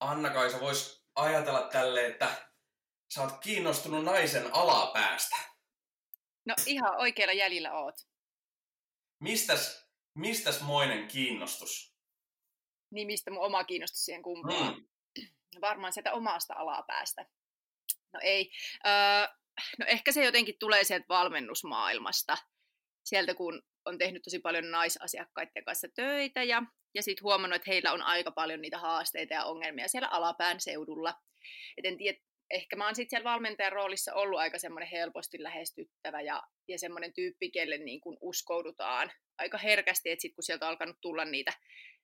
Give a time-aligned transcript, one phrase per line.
[0.00, 2.50] Anna-Kaisa voisi ajatella tälle, että
[3.14, 5.36] sä oot kiinnostunut naisen alapäästä.
[6.46, 7.94] No ihan oikealla jäljellä oot.
[9.20, 11.94] Mistäs, mistäs moinen kiinnostus?
[12.90, 14.70] Niin mistä mun oma kiinnostus siihen kumpuaa?
[14.70, 14.88] Mm.
[15.60, 17.26] Varmaan sieltä omasta alapäästä.
[18.12, 18.52] No ei.
[18.86, 19.34] Öö,
[19.78, 22.38] no ehkä se jotenkin tulee sieltä valmennusmaailmasta.
[23.04, 26.62] Sieltä kun on tehnyt tosi paljon naisasiakkaiden kanssa töitä ja,
[26.94, 31.14] ja sitten huomannut, että heillä on aika paljon niitä haasteita ja ongelmia siellä alapään seudulla.
[31.76, 32.18] Et en tiedä,
[32.50, 37.12] ehkä mä oon sitten siellä valmentajan roolissa ollut aika semmoinen helposti lähestyttävä ja, ja semmoinen
[37.12, 41.52] tyyppi, kelle niin kuin uskoudutaan aika herkästi, että sitten kun sieltä on alkanut tulla niitä,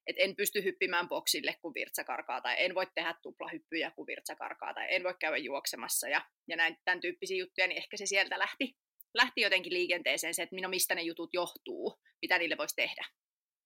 [0.07, 4.37] että en pysty hyppimään boksille, kun virtsa karkaa, tai en voi tehdä tuplahyppyjä, kun virtsa
[4.37, 8.07] karkaa, tai en voi käydä juoksemassa, ja, ja näin tämän tyyppisiä juttuja, niin ehkä se
[8.07, 8.77] sieltä lähti,
[9.15, 13.07] lähti jotenkin liikenteeseen se, että minä mistä ne jutut johtuu, mitä niille voisi tehdä.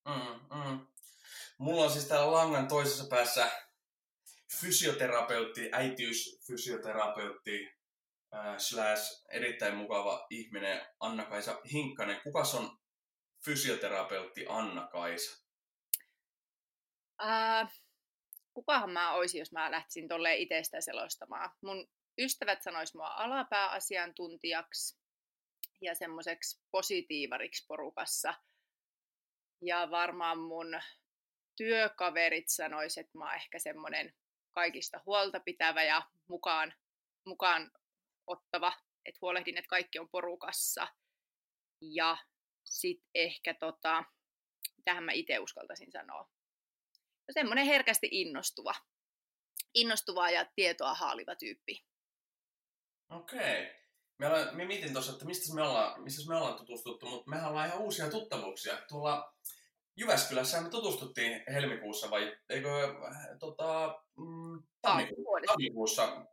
[0.08, 0.86] Mm, mm.
[1.58, 3.50] Mulla on siis täällä langan toisessa päässä
[4.60, 7.68] fysioterapeutti, äitiysfysioterapeutti,
[8.34, 12.20] äh, slash erittäin mukava ihminen Anna-Kaisa Hinkkanen.
[12.22, 12.78] Kukas on
[13.44, 15.44] fysioterapeutti Anna-Kaisa?
[17.22, 17.72] Äh,
[18.54, 21.50] kukahan mä olisin, jos mä lähtisin tolleen itsestä selostamaan.
[21.62, 24.98] Mun ystävät sanois mua alapääasiantuntijaksi
[25.80, 28.34] ja semmoiseksi positiivariksi porukassa.
[29.62, 30.80] Ja varmaan mun
[31.56, 34.14] työkaverit sanois, että mä oon ehkä semmoinen
[34.52, 36.74] kaikista huolta pitävä ja mukaan,
[37.24, 37.70] mukaan
[38.26, 38.72] ottava,
[39.04, 40.88] että huolehdin, että kaikki on porukassa.
[41.80, 42.16] Ja
[42.64, 44.04] sitten ehkä, tota,
[44.84, 46.30] tähän mä itse uskaltaisin sanoa,
[47.28, 48.74] no semmoinen herkästi innostuva,
[49.74, 51.84] innostuva ja tietoa haaliva tyyppi.
[53.10, 53.62] Okei.
[53.62, 53.87] Okay.
[54.18, 57.68] Me, me mietin tuossa, että mistä me ollaan, missä me ollaan tutustuttu, mutta mehän ollaan
[57.68, 58.78] ihan uusia tuttavuuksia.
[58.88, 59.34] Tuolla
[59.96, 62.68] Jyväskylässä me tutustuttiin helmikuussa vai eikö
[63.38, 66.26] tota, mm, tammikuussa, tammikuussa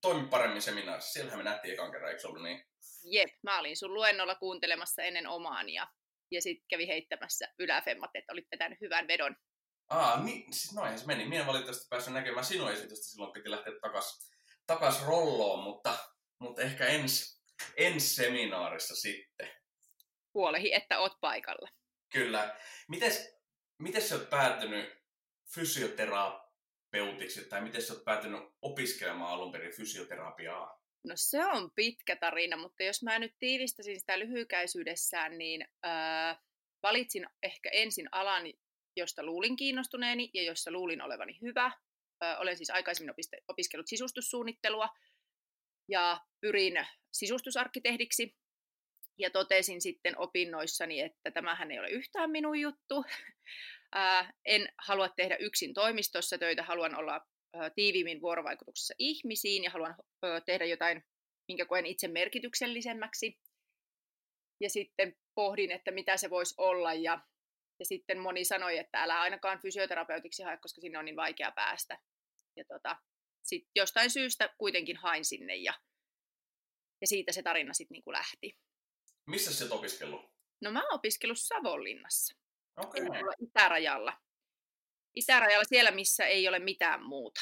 [0.00, 1.12] toimi paremmin seminaarissa.
[1.12, 2.64] Siellähän me nähtiin ekan kerran, eikö ollut niin?
[3.04, 5.88] Jep, mä olin sun luennolla kuuntelemassa ennen omaan ja,
[6.30, 9.36] ja sitten kävi heittämässä yläfemmat, että olit vetänyt hyvän vedon.
[9.88, 11.24] Aa, niin, siis noinhan se meni.
[11.24, 14.30] Minä valitettavasti päässyt näkemään sinun esitystä, silloin piti lähteä takas,
[14.66, 15.98] takas rolloon, mutta,
[16.44, 17.40] mutta ehkä ensi
[17.76, 19.48] ens seminaarissa sitten.
[20.34, 21.68] Huolehi, että oot paikalla.
[22.12, 22.56] Kyllä.
[22.88, 23.38] Mites,
[23.78, 25.04] miten sä oot päätynyt
[25.54, 30.84] fysioterapeutiksi, tai miten sä oot päätynyt opiskelemaan alun perin fysioterapiaa?
[31.04, 36.38] No se on pitkä tarina, mutta jos mä nyt tiivistäisin sitä lyhykäisyydessään, niin äh,
[36.82, 38.42] valitsin ehkä ensin alan,
[38.96, 41.64] josta luulin kiinnostuneeni ja jossa luulin olevani hyvä.
[42.22, 44.88] Äh, olen siis aikaisemmin opiste- opiskellut sisustussuunnittelua
[45.88, 48.36] ja pyrin sisustusarkkitehdiksi
[49.18, 53.04] ja totesin sitten opinnoissani, että tämähän ei ole yhtään minun juttu.
[54.44, 57.20] En halua tehdä yksin toimistossa töitä, haluan olla
[57.74, 59.94] tiiviimmin vuorovaikutuksessa ihmisiin ja haluan
[60.46, 61.04] tehdä jotain,
[61.48, 63.38] minkä koen itse merkityksellisemmäksi.
[64.60, 67.20] Ja sitten pohdin, että mitä se voisi olla ja,
[67.78, 71.98] ja sitten moni sanoi, että älä ainakaan fysioterapeutiksi hae, koska sinne on niin vaikea päästä.
[72.56, 72.96] Ja tota,
[73.44, 75.74] sitten jostain syystä kuitenkin hain sinne ja,
[77.00, 78.58] ja siitä se tarina sitten niin lähti.
[79.26, 80.34] Missä sä opiskellut?
[80.60, 82.34] No mä oon opiskellut Savonlinnassa.
[82.76, 83.02] Okei.
[83.02, 83.20] Okay.
[83.40, 84.20] Itärajalla.
[85.14, 87.40] Itärajalla siellä, missä ei ole mitään muuta.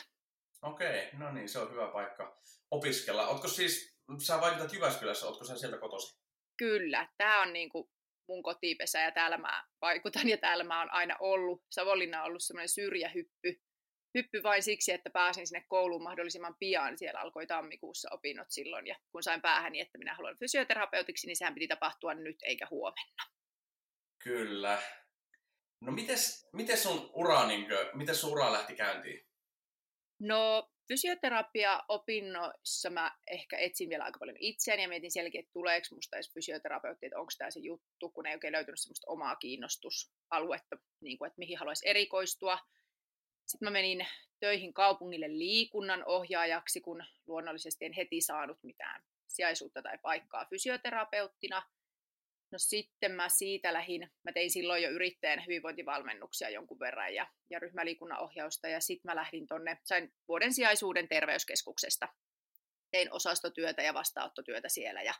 [0.63, 1.21] Okei, okay.
[1.21, 3.29] no niin, se on hyvä paikka opiskella.
[3.29, 3.97] Ootko siis,
[4.27, 6.19] sä vaikutat Jyväskylässä, ootko sä sieltä kotosi?
[6.57, 7.91] Kyllä, tämä on niinku
[8.29, 11.65] mun kotipesä ja täällä mä vaikutan ja täällä mä oon aina ollut.
[11.71, 13.61] Savonlinna on ollut semmoinen syrjähyppy
[14.15, 16.99] hyppy vain siksi, että pääsin sinne kouluun mahdollisimman pian.
[16.99, 21.55] Siellä alkoi tammikuussa opinnot silloin, ja kun sain päähäni, että minä haluan fysioterapeutiksi, niin sehän
[21.55, 23.25] piti tapahtua nyt eikä huomenna.
[24.23, 24.83] Kyllä.
[25.81, 29.27] No mites, mites sun ura, niin kuin, miten sun ura lähti käyntiin?
[30.21, 36.17] No fysioterapia-opinnoissa mä ehkä etsin vielä aika paljon itseäni ja mietin sielläkin, että tuleeko musta
[36.17, 41.19] edes fysioterapeutti, että onko tämä se juttu, kun ei oikein löytynyt semmoista omaa kiinnostusaluetta, niin
[41.19, 42.59] kuin, että mihin haluaisi erikoistua.
[43.53, 44.07] Sitten mä menin
[44.41, 51.63] töihin kaupungille liikunnan ohjaajaksi, kun luonnollisesti en heti saanut mitään sijaisuutta tai paikkaa fysioterapeuttina.
[52.51, 57.59] No sitten mä siitä lähin, mä tein silloin jo yrittäjän hyvinvointivalmennuksia jonkun verran ja, ja
[57.59, 62.09] ryhmäliikunnan ohjausta ja sitten mä lähdin tonne, sain vuoden sijaisuuden terveyskeskuksesta.
[62.91, 65.15] Tein osastotyötä ja vastaanottotyötä siellä ja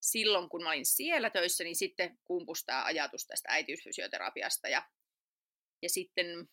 [0.00, 4.82] silloin kun mä olin siellä töissä, niin sitten kumpustaa ajatus tästä äitiysfysioterapiasta ja,
[5.82, 6.48] ja sitten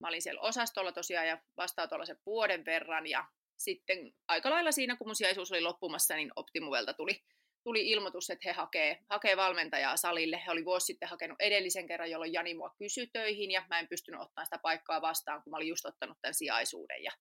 [0.00, 3.24] Mä olin siellä osastolla tosiaan ja vastaanotolla sen vuoden verran ja
[3.56, 7.24] sitten aika lailla siinä, kun mun sijaisuus oli loppumassa, niin Optimuvelta tuli,
[7.64, 10.42] tuli ilmoitus, että he hakee, hakee valmentajaa salille.
[10.46, 13.88] He oli vuosi sitten hakenut edellisen kerran, jolloin Jani mua kysyi töihin ja mä en
[13.88, 17.02] pystynyt ottamaan sitä paikkaa vastaan, kun mä olin just ottanut tämän sijaisuuden.
[17.02, 17.12] Ja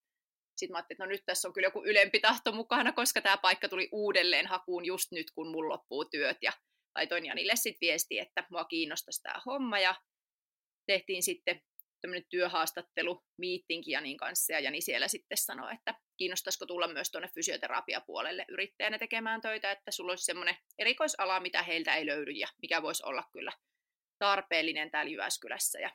[0.55, 3.37] sitten mä ajattelin, että no nyt tässä on kyllä joku ylempi tahto mukana, koska tämä
[3.37, 6.37] paikka tuli uudelleen hakuun just nyt, kun mun loppuu työt.
[6.41, 6.51] Ja
[6.95, 9.95] laitoin Janille sitten viesti, että mua kiinnostaisi tämä homma ja
[10.85, 11.61] tehtiin sitten
[12.05, 17.29] tämmöinen työhaastattelu miittinkin Janin kanssa ja Jani siellä sitten sanoi, että kiinnostaisiko tulla myös tuonne
[17.33, 22.81] fysioterapiapuolelle yrittäjänä tekemään töitä, että sulla olisi semmoinen erikoisala, mitä heiltä ei löydy ja mikä
[22.81, 23.51] voisi olla kyllä
[24.19, 25.91] tarpeellinen täällä Jyväskylässä ja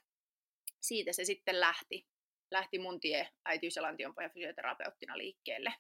[0.80, 2.06] siitä se sitten lähti.
[2.50, 5.74] Lähti mun tie äitiys- ja lantionpohjan fysioterapeuttina liikkeelle.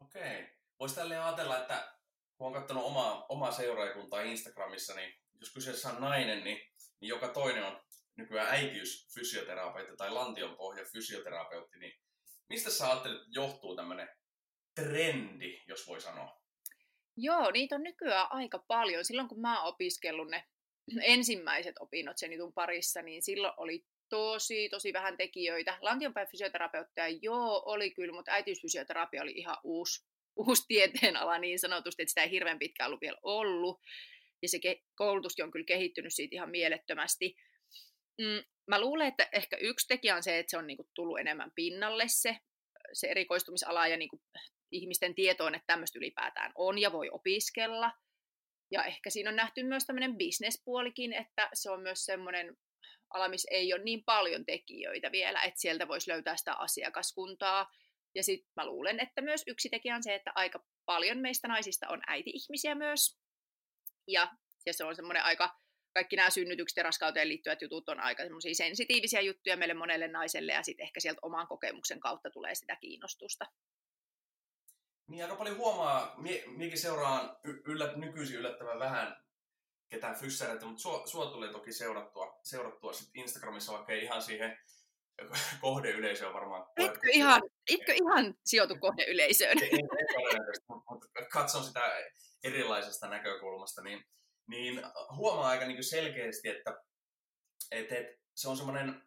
[0.00, 0.48] Okei.
[0.80, 1.92] Voisi tälleen ajatella, että
[2.36, 6.58] kun on katsonut omaa, omaa seuraajakuntaa Instagramissa, niin jos kyseessä on nainen, niin,
[7.00, 7.85] niin joka toinen on
[8.16, 12.00] nykyään äitiysfysioterapeutti tai lantionpohja fysioterapeutti, niin
[12.48, 14.08] mistä sä ajattelet, että johtuu tämmöinen
[14.74, 16.40] trendi, jos voi sanoa?
[17.16, 19.04] Joo, niitä on nykyään aika paljon.
[19.04, 20.44] Silloin kun mä oon opiskellut ne
[21.02, 25.78] ensimmäiset opinnot sen jutun parissa, niin silloin oli tosi, tosi vähän tekijöitä.
[25.80, 30.06] Lantionpäin fysioterapeutteja joo, oli kyllä, mutta äitiysfysioterapia oli ihan uusi,
[30.46, 33.80] uusi tieteenala niin sanotusti, että sitä ei hirveän pitkään ollut vielä ollut.
[34.42, 34.58] Ja se
[34.94, 37.36] koulutuskin on kyllä kehittynyt siitä ihan mielettömästi.
[38.18, 41.52] Mm, mä luulen, että ehkä yksi tekijä on se, että se on niinku tullut enemmän
[41.54, 42.38] pinnalle se,
[42.92, 44.22] se erikoistumisala ja niinku
[44.72, 47.92] ihmisten tietoon, että tämmöistä ylipäätään on ja voi opiskella.
[48.70, 52.56] Ja ehkä siinä on nähty myös tämmöinen bisnespuolikin, että se on myös semmoinen
[53.10, 57.72] ala, missä ei ole niin paljon tekijöitä vielä, että sieltä voisi löytää sitä asiakaskuntaa.
[58.14, 61.88] Ja sitten mä luulen, että myös yksi tekijä on se, että aika paljon meistä naisista
[61.88, 63.18] on äiti-ihmisiä myös.
[64.08, 64.32] Ja,
[64.66, 65.58] ja se on semmoinen aika
[65.96, 68.22] kaikki nämä synnytykset ja raskauteen liittyvät jutut on aika
[68.52, 73.46] sensitiivisiä juttuja meille monelle naiselle ja sitten ehkä sieltä oman kokemuksen kautta tulee sitä kiinnostusta.
[75.08, 79.16] Niin aika paljon huomaa, mie, miekin seuraan yllät, nykyisin yllättävän vähän
[79.88, 84.58] ketään fyssäreitä, mutta sua, sua tulee toki seurattua, seurattua sit Instagramissa vaikka ei ihan siihen
[85.60, 86.66] kohdeyleisöön varmaan.
[86.76, 89.56] Etkö ihan, etkö ihan sijoitu kohdeyleisöön?
[90.90, 91.80] mutta katson sitä
[92.44, 94.04] erilaisesta näkökulmasta, niin
[94.46, 94.82] niin
[95.16, 96.82] huomaa aika niin selkeästi, että
[97.70, 99.06] et, et, se on semmoinen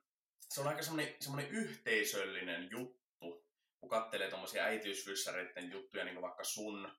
[0.50, 3.46] se on aika semmoinen, semmoinen yhteisöllinen juttu,
[3.80, 6.92] kun katselee tuommoisia äitiysfyssäreiden juttuja, niin kuin vaikka sun,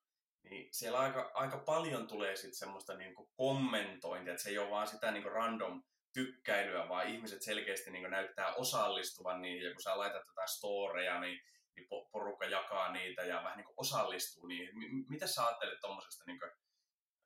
[0.42, 4.70] niin siellä aika, aika paljon tulee sitten semmoista niin kuin kommentointia, että se ei ole
[4.70, 5.82] vaan sitä niin kuin random
[6.12, 11.20] tykkäilyä, vaan ihmiset selkeästi niin kuin näyttää osallistuvan niihin, ja kun sä laitat tätä storeja,
[11.20, 11.40] niin,
[11.76, 14.78] niin porukka jakaa niitä ja vähän niin kuin osallistuu niihin.
[14.78, 16.38] M- mitä sä ajattelet tuommoisesta niin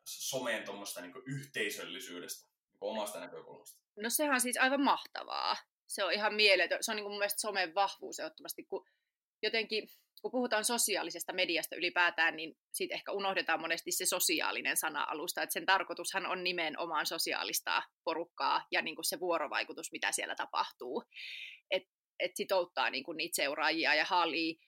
[0.04, 3.82] someen tuommoista niin yhteisöllisyydestä niin omasta näkökulmasta?
[3.96, 5.56] No sehän on siis aivan mahtavaa.
[5.86, 6.78] Se on ihan mieletön.
[6.80, 8.86] Se on niin kuin mun mielestä somen vahvuus ehdottomasti, kun
[9.42, 9.88] jotenkin
[10.24, 15.66] kun puhutaan sosiaalisesta mediasta ylipäätään, niin siitä ehkä unohdetaan monesti se sosiaalinen sana-alusta, että sen
[15.66, 21.04] tarkoitushan on nimenomaan sosiaalista porukkaa ja niin kuin se vuorovaikutus, mitä siellä tapahtuu.
[21.70, 24.58] Että et sitouttaa niin kuin niitä seuraajia ja haalii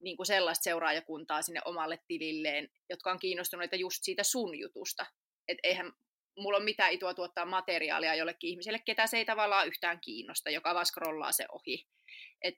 [0.00, 5.06] niin kuin sellaista seuraajakuntaa sinne omalle tililleen, jotka on kiinnostuneita just siitä sun jutusta.
[5.48, 5.92] Että eihän
[6.38, 10.74] mulla ole mitään itoa tuottaa materiaalia jollekin ihmiselle, ketä se ei tavallaan yhtään kiinnosta, joka
[10.74, 11.86] vaan scrollaa se ohi.
[12.42, 12.54] Et,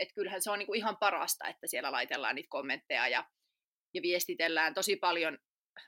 [0.00, 3.24] et kyllähän se on niinku ihan parasta, että siellä laitellaan niitä kommentteja ja,
[3.94, 5.38] ja viestitellään tosi paljon.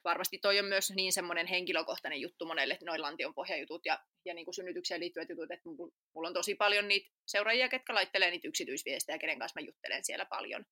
[0.05, 4.45] Varmasti toi on myös niin semmoinen henkilökohtainen juttu monelle, noin lantion pohjajutut ja, ja niin
[4.45, 5.69] kuin synnytykseen liittyvät jutut, että
[6.15, 10.25] mulla on tosi paljon niitä seuraajia, ketkä laittelee niitä yksityisviestejä, kenen kanssa mä juttelen siellä
[10.25, 10.65] paljon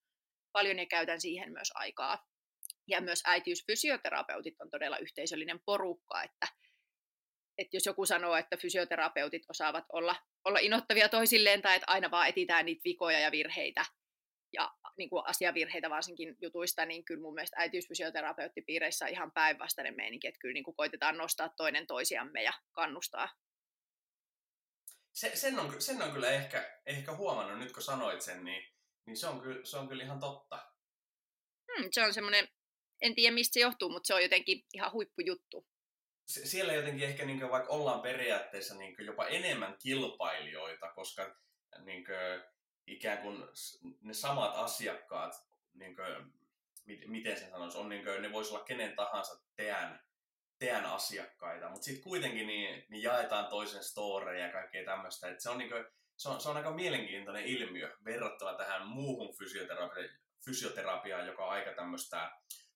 [0.52, 2.26] paljon ja käytän siihen myös aikaa.
[2.88, 6.46] Ja myös äitiysfysioterapeutit on todella yhteisöllinen porukka, että,
[7.58, 12.28] että jos joku sanoo, että fysioterapeutit osaavat olla, olla inottavia toisilleen tai että aina vaan
[12.28, 13.84] etitään niitä vikoja ja virheitä
[14.52, 20.28] ja niin kuin asiavirheitä varsinkin jutuista, niin kyllä mun mielestä äitiysfysioterapeuttipiireissä on ihan päinvastainen meininki,
[20.28, 23.28] että kyllä niin kuin koitetaan nostaa toinen toisiamme ja kannustaa.
[25.12, 28.72] Se, sen, on, sen on kyllä ehkä, ehkä huomannut, nyt kun sanoit sen, niin
[29.06, 30.72] niin se on kyllä, se on kyllä ihan totta.
[31.76, 32.48] Hmm, se on semmoinen,
[33.00, 35.66] en tiedä mistä se johtuu, mutta se on jotenkin ihan huippujuttu.
[36.26, 41.36] Se, siellä jotenkin ehkä niin vaikka ollaan periaatteessa niin jopa enemmän kilpailijoita, koska
[41.84, 42.42] niin kuin,
[42.86, 43.44] ikään kuin
[44.00, 45.34] ne samat asiakkaat,
[45.74, 46.32] niin kuin,
[47.06, 50.00] miten se sanoisi, on niin kuin, ne voisi olla kenen tahansa teän,
[50.58, 55.28] teän asiakkaita, mutta sitten kuitenkin niin, niin jaetaan toisen storeja ja kaikkea tämmöistä.
[55.28, 55.84] että se on niin kuin,
[56.22, 60.08] se on, se on aika mielenkiintoinen ilmiö verrattuna tähän muuhun fysioterapia,
[60.44, 62.30] fysioterapiaan, joka on aika tämmöistä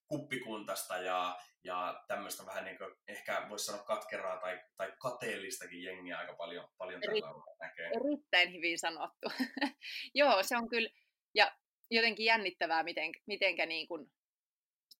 [0.07, 6.17] kuppikuntasta ja, ja tämmöistä vähän niin kuin, ehkä voisi sanoa katkeraa tai, tai kateellistakin jengiä
[6.17, 7.85] aika paljon, paljon Eri, tällä näkee.
[7.85, 9.31] Erittäin hyvin sanottu.
[10.19, 10.89] Joo, se on kyllä,
[11.33, 11.51] ja
[11.91, 14.11] jotenkin jännittävää, miten, mitenkä niin kuin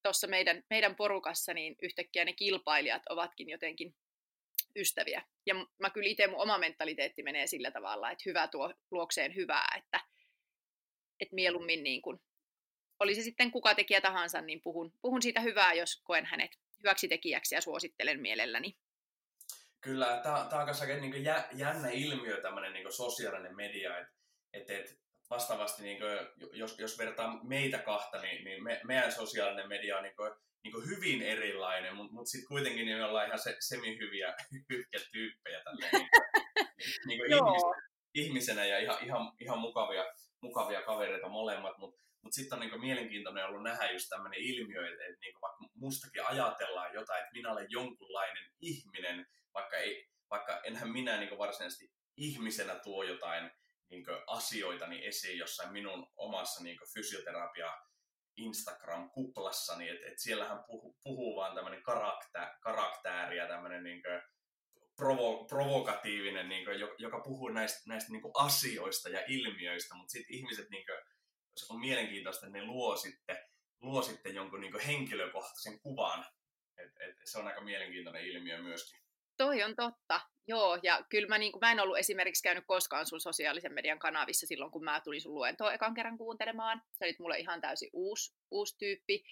[0.03, 3.95] tuossa meidän, meidän porukassa niin yhtäkkiä ne kilpailijat ovatkin jotenkin
[4.77, 5.23] ystäviä.
[5.45, 9.75] Ja mä kyllä itse mun oma mentaliteetti menee sillä tavalla, että hyvä tuo luokseen hyvää,
[9.77, 9.99] että,
[11.19, 12.19] että mieluummin niin kuin,
[12.99, 17.07] oli se sitten kuka tekijä tahansa, niin puhun, puhun siitä hyvää, jos koen hänet hyväksi
[17.07, 18.77] tekijäksi ja suosittelen mielelläni.
[19.81, 24.13] Kyllä, tämä on myös niin jännä ilmiö, tämmöinen niin sosiaalinen media, että
[24.53, 26.11] et, et vastaavasti, niin kuin,
[26.53, 30.31] jos, jos vertaa meitä kahta, niin, niin me, meidän sosiaalinen media on niin kuin,
[30.67, 34.35] niin kuin hyvin erilainen, mutta mut sitten kuitenkin niin me ollaan ihan se, semi-hyviä
[34.69, 36.09] hyviä tyyppejä tälleen, niin,
[37.07, 37.83] niin kuin ihmisenä,
[38.13, 40.05] ihmisenä ja ihan, ihan, ihan mukavia,
[40.41, 45.03] mukavia kavereita molemmat, mutta mut sitten on niin mielenkiintoinen ollut nähdä just tämmöinen ilmiö, että,
[45.03, 50.89] että niin vaikka mustakin ajatellaan jotain, että minä olen jonkunlainen ihminen, vaikka, ei, vaikka enhän
[50.89, 53.51] minä niin varsinaisesti ihmisenä tuo jotain
[53.89, 57.71] niin asioitani esiin jossain minun omassa niin fysioterapia
[58.37, 64.01] Instagram-kuplassani, että et siellähän puhuu, puhuu vaan tämmöinen karakter, karaktääri ja tämmöinen niin
[64.97, 70.69] provo, provokatiivinen, niin kuin, joka puhuu näistä, näistä niin asioista ja ilmiöistä, mutta sitten ihmiset,
[70.69, 70.97] niin kuin,
[71.69, 73.37] on mielenkiintoista, että ne luo sitten,
[73.81, 76.25] luo sitten jonkun niin henkilökohtaisen kuvan.
[76.77, 78.99] Et, et, se on aika mielenkiintoinen ilmiö myöskin.
[79.37, 80.79] Toi on totta, joo.
[80.83, 84.47] Ja kyllä mä, niin kuin, mä en ollut esimerkiksi käynyt koskaan sun sosiaalisen median kanavissa
[84.47, 86.81] silloin, kun mä tulin sun luentoa ekan kerran kuuntelemaan.
[86.93, 89.23] Se oli mulle ihan täysin uusi, uusi tyyppi.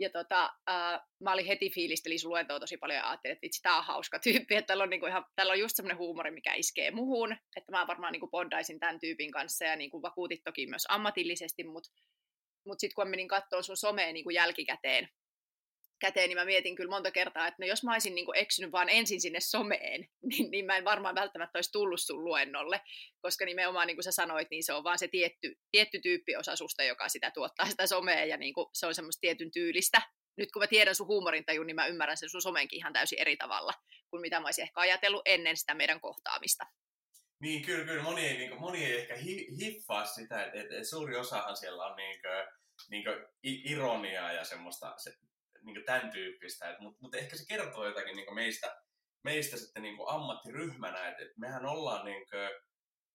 [0.00, 3.62] Ja tota, äh, mä olin heti fiilistelin sun luentoa tosi paljon ja ajattelin, että vitsi,
[3.62, 4.54] tää on hauska tyyppi.
[4.54, 7.36] Että tällä on, niinku ihan, tällä on just semmoinen huumori, mikä iskee muhun.
[7.56, 11.90] Että mä varmaan niinku bondaisin tämän tyypin kanssa ja niinku vakuutit toki myös ammatillisesti, mutta
[12.66, 15.08] mut sitten kun menin katsomaan sun somea niinku jälkikäteen,
[15.98, 18.72] käteen, niin mä mietin kyllä monta kertaa, että no jos mä olisin niin kuin eksynyt
[18.72, 20.00] vaan ensin sinne someen,
[20.30, 22.80] niin, niin mä en varmaan välttämättä olisi tullut sun luennolle,
[23.20, 26.56] koska nimenomaan niin kuin sä sanoit, niin se on vaan se tietty, tietty tyyppi osa
[26.56, 30.02] susta, joka sitä tuottaa sitä somea, ja niin kuin se on semmoista tietyn tyylistä.
[30.36, 33.36] Nyt kun mä tiedän sun huumorintajun, niin mä ymmärrän sen sun somenkin ihan täysin eri
[33.36, 33.72] tavalla
[34.10, 36.64] kuin mitä mä olisin ehkä ajatellut ennen sitä meidän kohtaamista.
[37.40, 38.02] Niin, kyllä, kyllä.
[38.02, 41.84] Moni ei, niin kuin, moni ei ehkä hi, hiffaa sitä, että, että suuri osahan siellä
[41.84, 42.58] on niin kuin,
[42.90, 45.12] niin kuin ironiaa ja semmoista se,
[45.62, 46.76] niin tämän tyyppistä.
[46.80, 48.76] Mutta mut ehkä se kertoo jotakin niin meistä,
[49.24, 52.26] meistä sitten niin ammattiryhmänä, että et mehän ollaan niin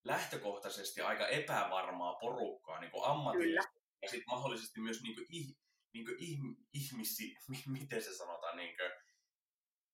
[0.05, 5.55] lähtökohtaisesti aika epävarmaa porukkaa niin ammatillisesti ja sitten mahdollisesti myös niin kuin, ih,
[5.93, 6.39] niin kuin ih,
[6.73, 7.35] ihmisi,
[7.67, 8.91] miten se sanotaan, niin kuin,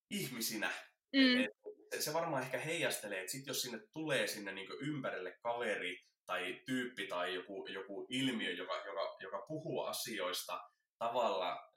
[0.10, 0.72] ihmisinä.
[1.16, 1.44] Mm.
[1.44, 1.52] Et,
[1.94, 6.62] et, se varmaan ehkä heijastelee, että sit jos sinne tulee sinne niin ympärille kaveri tai
[6.66, 10.62] tyyppi tai joku, joku ilmiö, joka, joka, joka puhuu asioista
[10.98, 11.69] tavalla,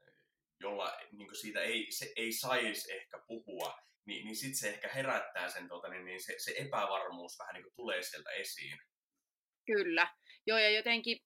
[0.63, 5.49] jolla niin siitä ei, se ei saisi ehkä puhua, niin, niin sitten se ehkä herättää
[5.49, 8.79] sen, tota, niin, niin se, se epävarmuus vähän niin tulee sieltä esiin.
[9.67, 10.09] Kyllä.
[10.47, 11.19] Joo, ja jotenkin,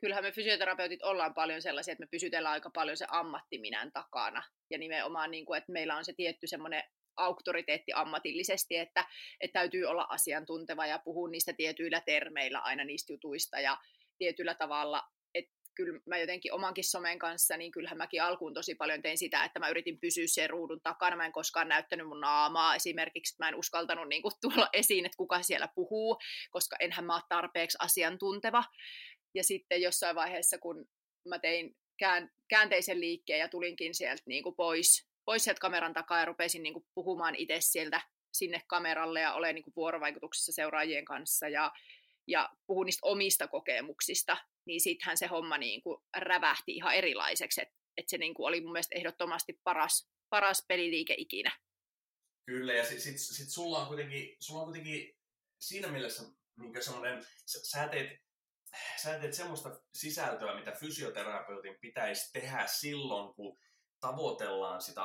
[0.00, 4.42] kyllähän me fysioterapeutit ollaan paljon sellaisia, että me pysytellään aika paljon se ammattiminän takana.
[4.70, 6.82] Ja nimenomaan, niin kuin, että meillä on se tietty semmoinen
[7.16, 9.04] auktoriteetti ammatillisesti, että,
[9.40, 13.78] että täytyy olla asiantunteva ja puhua niistä tietyillä termeillä aina niistä jutuista ja
[14.18, 15.02] tietyllä tavalla
[15.74, 19.58] kyllä mä jotenkin omankin somen kanssa, niin kyllähän mäkin alkuun tosi paljon tein sitä, että
[19.58, 21.16] mä yritin pysyä sen ruudun takana.
[21.16, 23.36] Mä en koskaan näyttänyt mun naamaa esimerkiksi.
[23.38, 26.18] Mä en uskaltanut niin kuin, tulla esiin, että kuka siellä puhuu,
[26.50, 28.64] koska enhän mä ole tarpeeksi asiantunteva.
[29.34, 30.88] Ja sitten jossain vaiheessa, kun
[31.28, 36.18] mä tein kään, käänteisen liikkeen ja tulinkin sieltä niin kuin pois, pois sieltä kameran takaa
[36.18, 38.00] ja rupesin niin kuin, puhumaan itse sieltä
[38.32, 41.72] sinne kameralle ja olen niin kuin, vuorovaikutuksessa seuraajien kanssa ja,
[42.26, 44.36] ja puhun niistä omista kokemuksista,
[44.66, 48.60] niin sittenhän se homma niin kuin rävähti ihan erilaiseksi, että et se niin kuin oli
[48.60, 51.58] mun mielestä ehdottomasti paras, paras peliliike ikinä.
[52.46, 55.18] Kyllä, ja sitten sit, sit sulla, on kuitenkin, sulla on kuitenkin
[55.60, 56.22] siinä mielessä
[56.60, 58.20] niin semmoinen, sä, sä, teet,
[59.02, 63.58] sä teet semmoista sisältöä, mitä fysioterapeutin pitäisi tehdä silloin, kun
[64.00, 65.00] tavoitellaan sitä,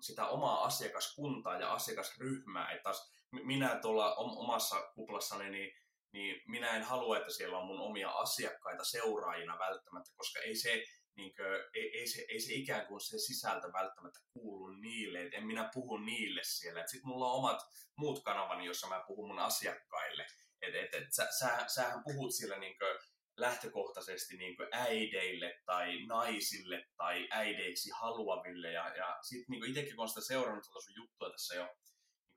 [0.00, 2.72] sitä omaa asiakaskuntaa ja asiakasryhmää.
[2.72, 2.90] Että
[3.32, 5.72] minä tuolla omassa kuplassani, niin
[6.18, 10.84] niin minä en halua, että siellä on mun omia asiakkaita seuraajina välttämättä, koska ei se,
[11.16, 15.36] niin kuin, ei, ei, se, ei se ikään kuin se sisältö välttämättä kuulu niille, että
[15.36, 16.86] en minä puhu niille siellä.
[16.86, 17.60] Sitten mulla on omat
[17.96, 20.26] muut kanavani, jossa mä puhun mun asiakkaille.
[20.62, 22.98] Et, et, et, sä, sä, sähän puhut siellä niin kuin,
[23.36, 28.72] lähtökohtaisesti niin kuin äideille tai naisille tai äideiksi haluaville.
[28.72, 31.68] Ja, ja sitten niin itsekin kun olen sitä seurannut tuota sun juttua tässä jo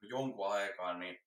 [0.01, 1.19] niin jonkun aikaa, niin,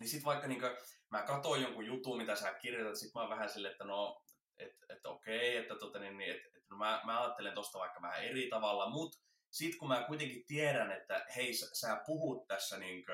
[0.00, 0.76] niin sitten vaikka niin kuin,
[1.10, 4.22] mä katsoin jonkun jutun, mitä sä kirjoitat, sit mä oon vähän silleen, että no,
[4.58, 8.02] että et okei, että tota, niin, niin, et, et, no mä, mä ajattelen tosta vaikka
[8.02, 9.18] vähän eri tavalla, mutta
[9.50, 13.04] sitten kun mä kuitenkin tiedän, että hei, sä, sä puhut tässä niin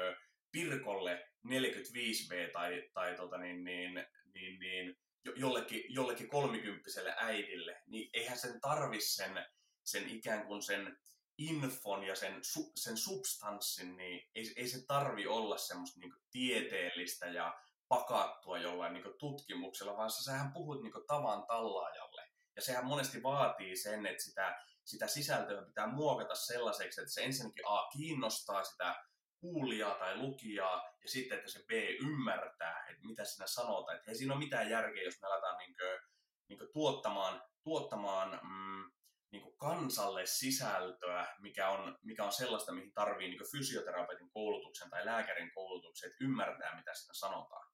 [0.53, 3.95] Pirkolle 45V tai, tai tota, niin, niin,
[4.35, 4.97] niin, niin,
[5.37, 9.47] jollekin, jollekin kolmikymppiselle äidille, niin eihän sen tarvi sen,
[9.85, 10.99] sen ikään kuin sen
[11.39, 17.27] infon ja sen, su, sen substanssin, niin ei, ei se tarvi olla semmoista niin tieteellistä
[17.27, 22.23] ja pakattua jollain niin tutkimuksella, vaan sä, sähän puhut niin tavan tallaajalle.
[22.57, 27.65] Ja sehän monesti vaatii sen, että sitä, sitä sisältöä pitää muokata sellaiseksi, että se ensinnäkin
[27.69, 29.05] A kiinnostaa sitä
[29.41, 33.97] kuulijaa tai lukijaa, ja sitten, että se B ymmärtää, että mitä sinä sanotaan.
[33.97, 36.01] Että ei siinä ole mitään järkeä, jos me aletaan niin kuin,
[36.49, 38.98] niin kuin tuottamaan, tuottamaan mm,
[39.33, 45.07] niin kuin kansalle sisältöä, mikä on, mikä on sellaista, mihin tarvii niin fysioterapeutin koulutuksen tai
[45.07, 47.67] lääkärin koulutuksen, että ymmärtää, mitä siinä sanotaan.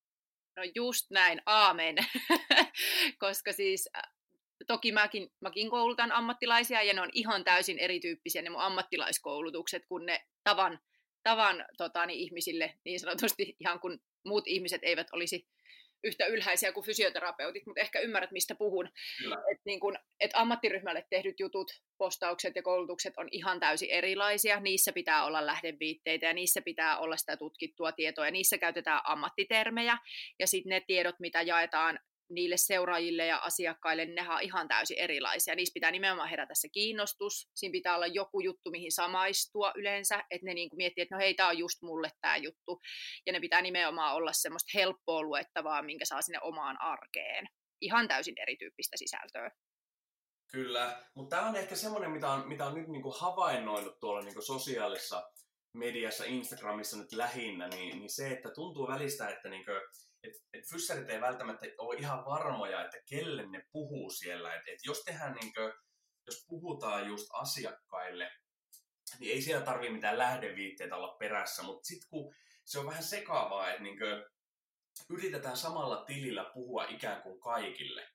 [0.56, 1.96] No just näin, aamen.
[3.24, 3.88] Koska siis
[4.66, 10.06] toki mäkin, mäkin koulutan ammattilaisia ja ne on ihan täysin erityyppisiä ne mun ammattilaiskoulutukset kuin
[10.06, 10.80] ne tavan,
[11.22, 15.46] tavan tota, niin ihmisille niin sanotusti ihan kun muut ihmiset eivät olisi
[16.04, 18.88] yhtä ylhäisiä kuin fysioterapeutit, mutta ehkä ymmärrät, mistä puhun.
[19.52, 24.60] Et niin kun, et ammattiryhmälle tehdyt jutut, postaukset ja koulutukset on ihan täysin erilaisia.
[24.60, 29.98] Niissä pitää olla lähdeviitteitä ja niissä pitää olla sitä tutkittua tietoa ja niissä käytetään ammattitermejä.
[30.38, 31.98] Ja sitten ne tiedot, mitä jaetaan
[32.34, 35.54] niille seuraajille ja asiakkaille, niin ne on ihan täysin erilaisia.
[35.54, 37.48] Niissä pitää nimenomaan herätä se kiinnostus.
[37.54, 41.18] Siinä pitää olla joku juttu, mihin samaistua yleensä, että ne niin kuin miettii, että no
[41.18, 42.80] hei, tämä on just mulle tämä juttu.
[43.26, 47.46] Ja ne pitää nimenomaan olla semmoista helppoa luettavaa, minkä saa sinne omaan arkeen.
[47.80, 49.50] Ihan täysin erityyppistä sisältöä.
[50.52, 54.20] Kyllä, mutta tämä on ehkä semmoinen, mitä on, mitä on nyt niin kuin havainnoinut tuolla
[54.20, 55.30] niin kuin sosiaalisessa
[55.72, 59.76] mediassa, Instagramissa nyt lähinnä, niin, niin se, että tuntuu välistä, että niin kuin,
[60.24, 64.54] että et fyssarit ei välttämättä ole ihan varmoja, että kelle ne puhuu siellä.
[64.54, 65.72] Että et jos tehdään niin kuin,
[66.26, 68.30] jos puhutaan just asiakkaille,
[69.18, 73.70] niin ei siellä tarvitse mitään lähdeviitteitä olla perässä, mutta sitten kun se on vähän sekaavaa,
[73.70, 74.24] että niin kuin,
[75.10, 78.08] yritetään samalla tilillä puhua ikään kuin kaikille.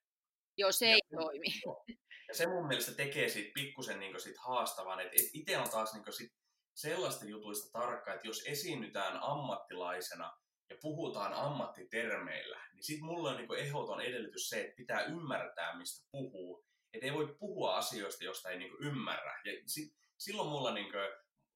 [0.58, 1.48] Joo, se ja, ei toimi.
[2.28, 5.94] Ja se mun mielestä tekee siitä pikkusen niin sit haastavan, että et itse on taas
[5.94, 6.32] niin sit
[6.76, 10.39] sellaista jutuista tarkka, että jos esiinnytään ammattilaisena
[10.70, 16.08] ja puhutaan ammattitermeillä, niin sitten mulla on niin ehdoton edellytys se, että pitää ymmärtää, mistä
[16.12, 16.66] puhuu.
[16.94, 19.42] Että ei voi puhua asioista, josta ei niin ymmärrä.
[19.46, 21.10] Ja sit, silloin mulla, niin kuin,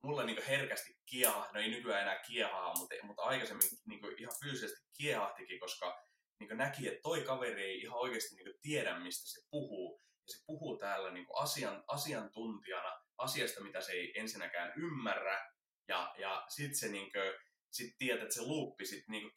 [0.03, 4.87] mulla niin herkästi kiehaa, no ei nykyään enää kiehaa, mutta, mutta aikaisemmin niin ihan fyysisesti
[4.97, 6.05] kiehahtikin, koska
[6.39, 10.03] niin näki, että toi kaveri ei ihan oikeasti niin tiedä, mistä se puhuu.
[10.27, 15.51] Ja se puhuu täällä niin asian, asiantuntijana asiasta, mitä se ei ensinnäkään ymmärrä.
[15.87, 17.33] Ja, ja sitten se niin kuin,
[17.73, 19.31] sit tiedät, että se luuppi, sit niinku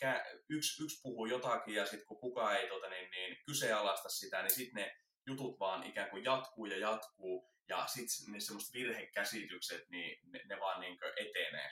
[0.49, 4.51] yksi, yksi puhuu jotakin ja sitten kun kukaan ei tota, niin, niin, kyseenalaista sitä, niin
[4.55, 4.97] sitten ne
[5.27, 10.61] jutut vaan ikään kuin jatkuu ja jatkuu ja sitten ne semmoiset virhekäsitykset, niin ne, ne
[10.61, 11.71] vaan niin etenee.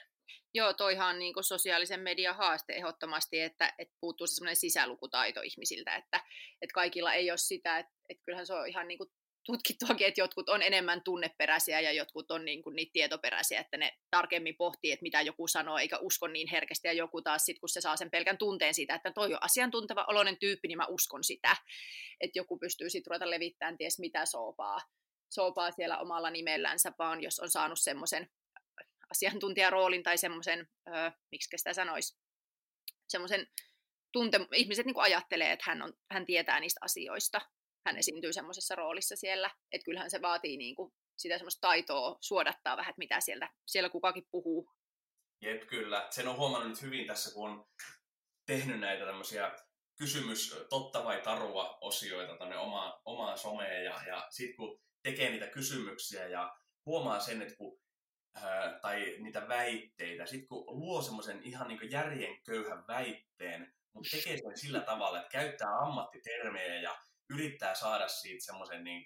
[0.53, 6.17] Joo, toihan niin sosiaalisen median haaste ehdottomasti, että, että puuttuu se semmoinen sisälukutaito ihmisiltä, että,
[6.61, 8.99] että kaikilla ei ole sitä, että, että kyllähän se on ihan niin
[9.45, 13.97] tutkittuakin, että jotkut on enemmän tunneperäisiä ja jotkut on niin kuin niitä tietoperäisiä, että ne
[14.11, 17.69] tarkemmin pohtii, että mitä joku sanoo, eikä usko niin herkästi, ja joku taas sitten, kun
[17.69, 21.23] se saa sen pelkän tunteen siitä, että toi on asiantunteva oloinen tyyppi, niin mä uskon
[21.23, 21.57] sitä,
[22.21, 24.79] että joku pystyy sitten ruveta levittämään ties mitä soopaa,
[25.29, 28.29] soopaa siellä omalla nimellänsä, vaan jos on saanut semmoisen
[29.11, 32.17] asiantuntijaroolin tai semmoisen, öö, miksi sitä sanoisi,
[33.07, 33.47] semmoisen
[34.11, 37.41] tunte, ihmiset niin ajattelee, että hän, on, hän tietää niistä asioista,
[37.85, 42.77] hän esiintyy semmoisessa roolissa siellä, että kyllähän se vaatii niin kuin sitä semmoista taitoa suodattaa
[42.77, 44.69] vähän, että mitä sieltä, siellä kukakin puhuu.
[45.41, 46.07] Jep, kyllä.
[46.09, 47.65] Sen on huomannut nyt hyvin tässä, kun on
[48.45, 49.51] tehnyt näitä tämmöisiä
[49.97, 55.47] kysymys totta vai tarua osioita tänne omaan, omaan someen ja, ja sitten kun tekee niitä
[55.47, 57.79] kysymyksiä ja huomaa sen, että kun
[58.35, 64.37] ää, tai niitä väitteitä, sitten kun luo semmoisen ihan niin järjen köyhän väitteen, mutta tekee
[64.37, 66.97] sen sillä tavalla, että käyttää ammattitermejä ja
[67.29, 69.05] yrittää saada siitä semmoisen, niin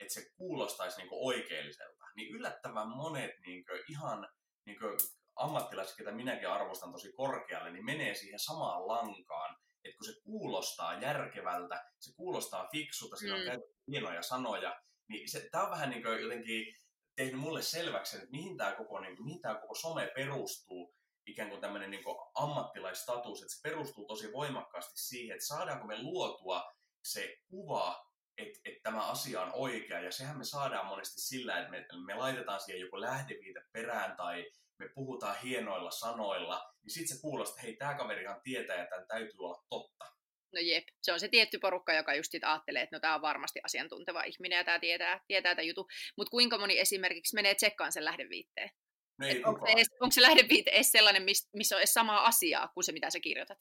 [0.00, 4.28] että se kuulostaisi niin oikeelliselta, niin yllättävän monet niin kuin, ihan
[4.66, 4.98] niin kuin,
[5.36, 11.00] ammattilaiset, ketä minäkin arvostan tosi korkealle, niin menee siihen samaan lankaan, että kun se kuulostaa
[11.00, 13.46] järkevältä, se kuulostaa fiksulta, siinä on mm.
[13.46, 16.74] käytetty hienoja sanoja, niin se, tämä on vähän niin kuin jotenkin
[17.16, 20.94] tehnyt mulle selväksi, että mihin tämä koko, niin kuin, mihin tämä koko some perustuu,
[21.26, 22.04] ikään kuin tämmöinen niin
[22.34, 26.72] ammattilaistatus, että se perustuu tosi voimakkaasti siihen, että saadaanko me luotua
[27.12, 31.70] se kuva, että, että tämä asia on oikea, ja sehän me saadaan monesti sillä, että
[31.70, 37.22] me, me laitetaan siihen joku lähdeviite perään, tai me puhutaan hienoilla sanoilla, niin sitten se
[37.22, 40.04] kuulostaa, että hei, tämä kaverihan tietää, että tämän täytyy olla totta.
[40.52, 43.22] No jep, se on se tietty porukka, joka just sit ajattelee, että no tämä on
[43.22, 45.86] varmasti asiantunteva ihminen ja tämä tietää, tietää tämän jutun.
[46.16, 48.70] Mutta kuinka moni esimerkiksi menee tsekkaan sen lähdeviitteen?
[49.18, 52.92] No onko, se onko se lähdeviite edes sellainen, missä on edes samaa asiaa kuin se,
[52.92, 53.58] mitä sä kirjoitat?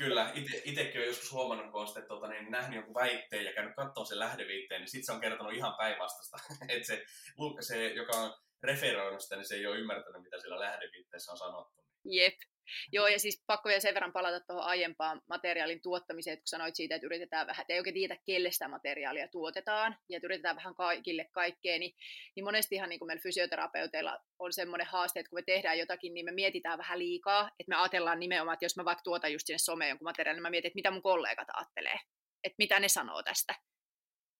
[0.00, 0.32] Kyllä,
[0.64, 4.18] itsekin olen joskus huomannut, kun olen tuota, niin, nähnyt jonkun väitteen ja käynyt katsomaan sen
[4.18, 6.38] lähdeviitteen, niin sitten se on kertonut ihan päinvastaista.
[6.68, 7.04] että se,
[7.60, 11.84] se, joka on referoinut sitä, niin se ei ole ymmärtänyt, mitä siellä lähdeviitteessä on sanottu.
[12.04, 12.34] Jep.
[12.92, 16.76] Joo, ja siis pakko vielä sen verran palata tuohon aiempaan materiaalin tuottamiseen, että kun sanoit
[16.76, 20.56] siitä, että yritetään vähän, että ei oikein tiedä, kelle sitä materiaalia tuotetaan, ja että yritetään
[20.56, 21.94] vähän kaikille kaikkea, niin,
[22.36, 26.24] niin monestihan niin kuin meillä fysioterapeuteilla on semmoinen haaste, että kun me tehdään jotakin, niin
[26.24, 29.58] me mietitään vähän liikaa, että me ajatellaan nimenomaan, että jos mä vaikka tuotan just sinne
[29.58, 31.98] someen jonkun materiaalin, niin mä mietin, että mitä mun kollegat ajattelee,
[32.44, 33.54] että mitä ne sanoo tästä.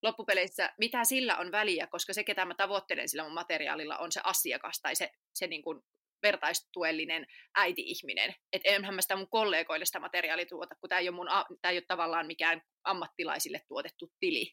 [0.03, 4.21] Loppupeleissä, mitä sillä on väliä, koska se, ketä mä tavoittelen sillä mun materiaalilla, on se
[4.25, 5.83] asiakas tai se, se niin kuin
[6.23, 8.35] vertaistuellinen äiti-ihminen.
[8.53, 11.29] Että enhän mä sitä mun kollegoille sitä materiaalia tuota, kun tämä ei, ole mun,
[11.63, 14.53] tämä ei ole tavallaan mikään ammattilaisille tuotettu tili.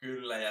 [0.00, 0.50] Kyllä, ja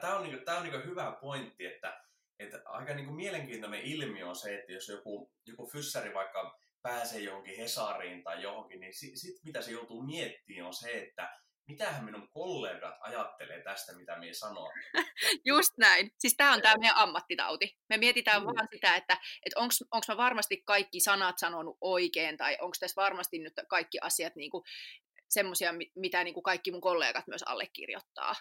[0.00, 2.00] tämä on, niinku, tää on niinku hyvä pointti, että,
[2.38, 7.56] että aika niinku mielenkiintoinen ilmiö on se, että jos joku, joku fyssäri vaikka pääsee johonkin
[7.56, 12.28] Hesariin tai johonkin, niin sitten sit mitä se joutuu miettimään on se, että mitähän minun
[12.30, 14.70] kollegat ajattelee tästä, mitä minä sanon.
[15.50, 16.10] Just näin.
[16.18, 17.76] Siis tämä on tämä meidän ammattitauti.
[17.88, 18.46] Me mietitään mm.
[18.46, 23.38] vaan sitä, että, että onko mä varmasti kaikki sanat sanonut oikein, tai onko tässä varmasti
[23.38, 24.64] nyt kaikki asiat niinku
[25.28, 28.34] semmoisia, mitä niinku kaikki mun kollegat myös allekirjoittaa.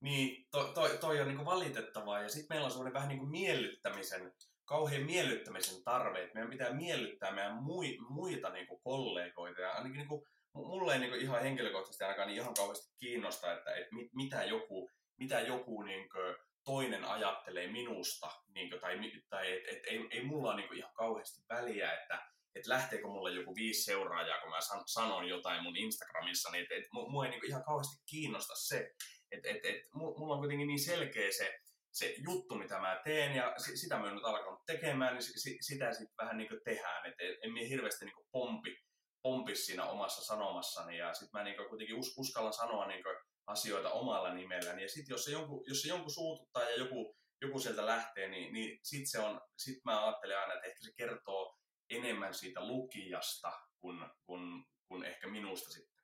[0.00, 4.32] Niin, to, toi, toi on niinku valitettavaa, ja sitten meillä on semmoinen vähän niinku miellyttämisen,
[4.64, 10.26] kauhean miellyttämisen tarve, että meidän pitää miellyttää meidän mui, muita niinku kollegoita, ja ainakin niinku
[10.54, 14.90] mulle ei niin ihan henkilökohtaisesti ainakaan niin ihan kauheasti kiinnosta, että, että mit, mitä joku,
[15.16, 18.98] mitä joku niin kuin, toinen ajattelee minusta, niin kuin, tai,
[19.30, 23.32] tai et, et, ei, ei mulla ole niin ihan kauheasti väliä, että et lähteekö mulle
[23.32, 27.30] joku viisi seuraajaa, kun mä san, sanon jotain mun Instagramissa, niin että et, mua ei
[27.30, 28.90] niin ihan kauheasti kiinnosta se,
[29.30, 31.60] että et, et, mulla on kuitenkin niin selkeä se,
[31.92, 35.22] se juttu, mitä mä teen, ja sitä mä oon nyt alkanut tekemään, niin
[35.60, 38.83] sitä sitten vähän niin tehdään, että en minä hirveästi niin pompi
[39.24, 43.08] pompis siinä omassa sanomassani ja sitten mä niinku kuitenkin us, uskallan sanoa niinku
[43.46, 47.58] asioita omalla nimelläni ja sitten jos se jonkun, jos se jonkun suututtaa ja joku, joku
[47.58, 51.58] sieltä lähtee, niin, niin sitten se on, sit mä ajattelen aina, että ehkä se kertoo
[51.90, 55.94] enemmän siitä lukijasta kuin, kuin, kuin ehkä minusta sitten.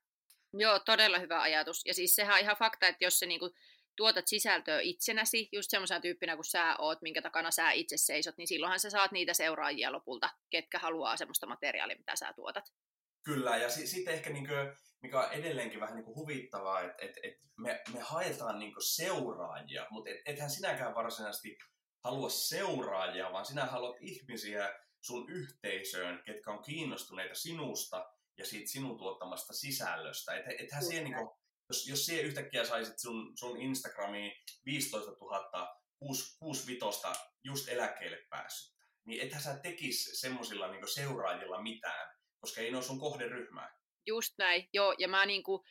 [0.53, 1.83] Joo, todella hyvä ajatus.
[1.87, 3.51] Ja siis sehän on ihan fakta, että jos se niinku
[3.97, 8.49] tuotat sisältöä itsenäsi, just semmoisena tyyppinä kuin sä oot, minkä takana sä itse seisot, niin
[8.49, 12.65] silloinhan sä saat niitä seuraajia lopulta, ketkä haluaa semmoista materiaalia, mitä sä tuotat.
[13.23, 16.97] Kyllä, ja sitten sit ehkä niin kuin, mikä on edelleenkin vähän niin kuin huvittavaa, että
[17.03, 21.59] et, et me, me haetaan niin kuin seuraajia, mutta et, ethän sinäkään varsinaisesti
[22.05, 28.99] halua seuraajia, vaan sinä haluat ihmisiä sun yhteisöön, ketkä on kiinnostuneita sinusta ja siitä sinun
[28.99, 30.35] tuottamasta sisällöstä.
[30.35, 31.31] Et, ethän siihen, niin kuin,
[31.69, 34.33] jos, jos siihen yhtäkkiä saisit sun, sun Instagramiin
[34.65, 37.01] 15 000 65
[37.45, 43.01] just eläkkeelle päässyt, niin ethän sä tekisi semmoisilla niin seuraajilla mitään, koska ei ole sun
[43.01, 43.81] kohderyhmää.
[44.07, 45.65] Just näin, joo, ja mä niinku,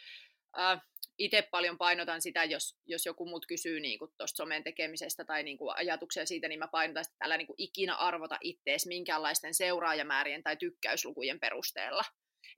[0.59, 0.81] äh,
[1.17, 5.69] itse paljon painotan sitä, jos, jos joku mut kysyy niinku tuosta somen tekemisestä tai niinku
[5.69, 10.57] ajatuksia siitä, niin mä painotan sitä, että älä niinku ikinä arvota ittees minkäänlaisten seuraajamäärien tai
[10.57, 12.03] tykkäyslukujen perusteella.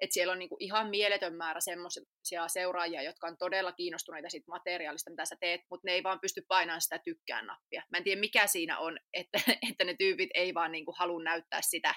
[0.02, 5.10] Et siellä on niinku ihan mieletön määrä semmoisia seuraajia, jotka on todella kiinnostuneita siitä materiaalista,
[5.10, 7.84] mitä sä teet, mutta ne ei vaan pysty painamaan sitä tykkään nappia.
[7.90, 9.40] Mä en tiedä, mikä siinä on, että,
[9.72, 11.96] että ne tyypit ei vaan niinku halua näyttää sitä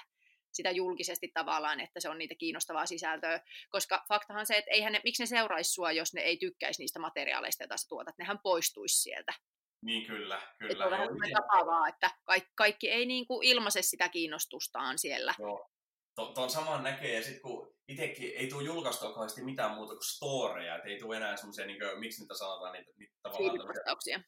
[0.55, 3.39] sitä julkisesti tavallaan, että se on niitä kiinnostavaa sisältöä,
[3.69, 6.99] koska faktahan se, että eihän ne, miksi ne seuraisi sua, jos ne ei tykkäisi niistä
[6.99, 9.33] materiaaleista, joita sä tuotat, nehän poistuisi sieltä.
[9.81, 10.85] Niin kyllä, kyllä.
[10.85, 15.33] on vähän tapaavaa, että kaikki, kaikki ei niin kuin ilmaise sitä kiinnostustaan siellä.
[15.39, 15.69] Joo.
[16.15, 20.75] Tuon saman näkee, ja sitten kun itsekin ei tule julkaistua kauheasti mitään muuta kuin storeja,
[20.75, 24.23] että ei tule enää semmoisia, niin kuin, miksi niitä sanotaan, niitä, niitä tavallaan...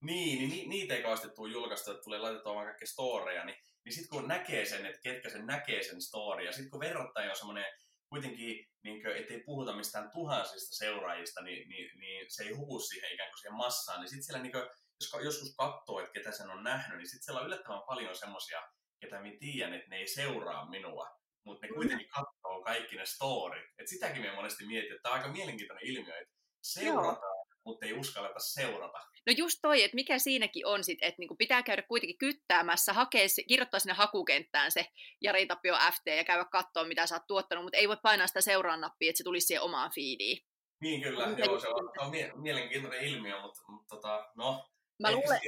[0.00, 3.56] Niin, niin ni, niitä ei kauheasti tule julkaistua, että tulee laitettua vaan kaikkea storeja, niin
[3.86, 7.30] niin sitten kun näkee sen, että ketkä sen näkee sen story, ja sitten kun verrattaja
[7.30, 7.64] on semmoinen
[8.08, 13.14] kuitenkin, niin kuin, ettei puhuta mistään tuhansista seuraajista, niin, niin, niin se ei huku siihen
[13.14, 14.64] ikään kuin siihen massaan, niin sitten siellä niin kuin,
[15.00, 18.62] jos joskus katsoo, että ketä sen on nähnyt, niin sitten siellä on yllättävän paljon semmoisia,
[19.00, 21.08] ketä minä tiedän, että ne ei seuraa minua,
[21.44, 23.64] mutta ne kuitenkin katsoo kaikki ne storit.
[23.78, 27.92] Et sitäkin me monesti mietin, että tämä on aika mielenkiintoinen ilmiö, että seurataan mutta ei
[27.92, 28.98] uskalleta seurata.
[29.26, 33.26] No just toi, että mikä siinäkin on sit, että niinku pitää käydä kuitenkin kyttäämässä, hakea,
[33.48, 34.86] kirjoittaa sinne hakukenttään se
[35.20, 38.40] Jari Tapio FT ja käydä katsoa, mitä sä oot tuottanut, mutta ei voi painaa sitä
[38.40, 40.46] seuraan nappia, että se tulisi siihen omaan feediin.
[40.80, 44.66] Niin kyllä, no, joo, se on, on mie- mielenkiintoinen ilmiö, mutta, mutta tota, no,
[45.02, 45.40] Mä luulen,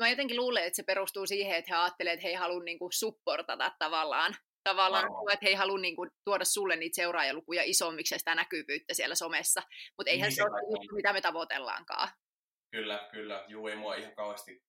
[0.00, 2.88] mä jotenkin luulen, että se perustuu siihen, että he ajattelevat, että he ei halua niinku
[2.92, 5.32] supportata tavallaan tavallaan, Varmaan.
[5.32, 9.14] että he ei halua niin kuin, tuoda sulle niitä seuraajalukuja isommiksi ja sitä näkyvyyttä siellä
[9.14, 9.62] somessa.
[9.98, 12.08] Mutta eihän niin, se ole juttu, mitä me tavoitellaankaan.
[12.72, 13.44] Kyllä, kyllä.
[13.48, 14.64] Juu, ei mua ihan kauheasti...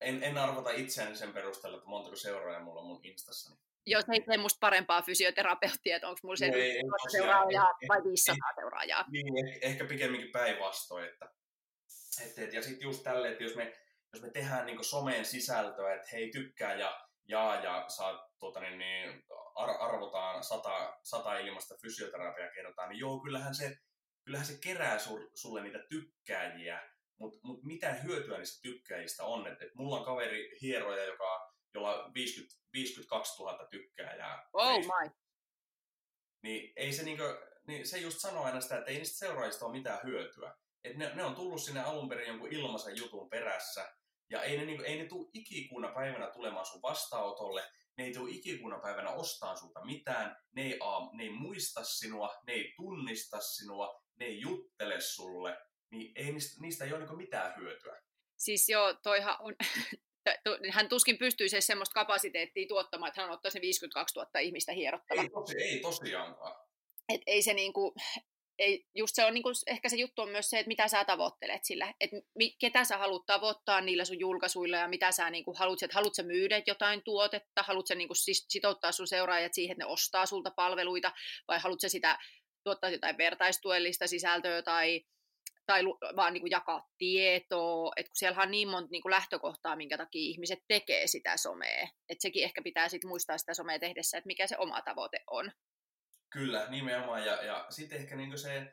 [0.00, 3.56] En, en arvota itseäni sen perusteella, että montako seuraajaa mulla on mun Instassani.
[3.86, 7.10] Jos ei tee musta parempaa fysioterapeuttia, että onko mulla se No ei, ei 1000 tosiaan,
[7.10, 9.04] seuraajaa ei- vai ei- 500 seuraajaa.
[9.10, 11.04] Niin, eh- ehkä pikemminkin päinvastoin.
[11.04, 11.28] Että,
[12.26, 13.76] et, et, ja sitten just tälleen, että jos me,
[14.12, 18.78] jos me tehdään niin someen sisältöä, että hei tykkää ja jaa ja saa, tuota, niin,
[18.78, 23.76] niin, ar- arvotaan sata, sata ilmasta fysioterapiaa kertaa, niin joo, kyllähän se,
[24.24, 29.46] kyllähän se kerää sul, sulle niitä tykkääjiä, mutta mut mitä hyötyä niistä tykkäjistä on?
[29.46, 34.48] Et, et mulla on kaveri hieroja, joka, jolla on 50, 52 000 tykkääjää.
[34.52, 35.10] Oh Facebookissa my.
[36.42, 37.24] niin ei se, niinku,
[37.66, 40.56] niin se just sanoo aina sitä, että ei niistä seuraajista ole mitään hyötyä.
[40.84, 43.92] Et ne, ne, on tullut sinne alun perin jonkun ilmaisen jutun perässä,
[44.30, 47.62] ja ei ne, niinku, ei ne tule ikikuuna päivänä tulemaan sun vastaanotolle,
[47.98, 52.34] ne ei tule ikikuuna päivänä ostaa sulta mitään, ne ei, a, ne ei muista sinua,
[52.46, 55.58] ne ei tunnista sinua, ne ei juttele sulle,
[55.90, 58.02] niin ei niistä, niistä ei ole niinku mitään hyötyä.
[58.36, 59.54] Siis joo, toihan on,
[60.72, 65.22] hän tuskin pystyisi edes semmoista kapasiteettia tuottamaan, että hän ottaa sen 52 000 ihmistä hierottava.
[65.22, 66.66] Ei, tosi, ei tosiaankaan.
[67.08, 67.94] Et ei se niinku,
[68.58, 71.64] ei, just se on niinku, ehkä se juttu on myös se, että mitä sä tavoittelet
[71.64, 72.16] sillä, että
[72.60, 76.22] ketä sä haluat tavoittaa niillä sun julkaisuilla ja mitä sä niinku haluat, että haluat sä
[76.22, 78.14] myydä jotain tuotetta, haluat sä niinku
[78.48, 81.12] sitouttaa sun seuraajat siihen, että ne ostaa sulta palveluita
[81.48, 82.18] vai haluat sä sitä
[82.64, 85.04] tuottaa jotain vertaistuellista sisältöä tai,
[85.66, 85.84] tai
[86.16, 90.58] vaan niinku jakaa tietoa, että kun siellä on niin monta niinku lähtökohtaa, minkä takia ihmiset
[90.68, 94.56] tekee sitä somea, että sekin ehkä pitää sit muistaa sitä somea tehdessä, että mikä se
[94.58, 95.52] oma tavoite on.
[96.30, 97.26] Kyllä, nimenomaan.
[97.26, 98.72] Ja, ja sitten ehkä niin se,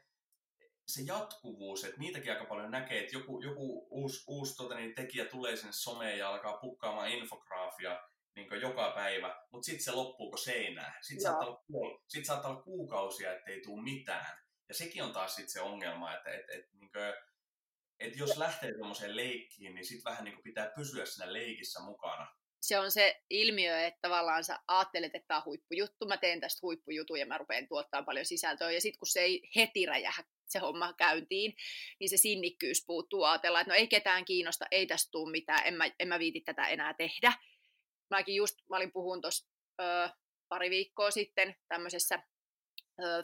[0.88, 5.26] se jatkuvuus, että niitäkin aika paljon näkee, että joku, joku uusi, uusi tota, niin tekijä
[5.26, 8.00] tulee sinne someen ja alkaa pukkaamaan infograafia
[8.36, 10.94] niin joka päivä, mutta sitten se loppuuko seinään.
[11.02, 14.43] Sitten saattaa, olla, sit saattaa olla kuukausia, ettei tule mitään.
[14.70, 16.90] Ja sekin on taas sit se ongelma, että et, et, niin
[18.00, 22.28] et jos lähtee semmoiseen leikkiin, niin sitten vähän niin pitää pysyä siinä leikissä mukana.
[22.62, 26.60] se on se ilmiö, että tavallaan sä ajattelet, että tämä on huippujuttu, mä teen tästä
[26.62, 30.60] huippujutun ja mä rupean tuottaa paljon sisältöä, ja sitten kun se ei heti räjähä se
[30.60, 31.56] homma käyntiin,
[32.00, 35.74] niin se sinnikkyys puuttuu ajatella, että no ei ketään kiinnosta, ei tästä tule mitään, en
[35.74, 37.34] mä, en mä viiti tätä enää tehdä.
[38.10, 39.48] Mäkin just, mä olin puhun tuossa
[40.50, 42.24] pari viikkoa sitten tämmöisessä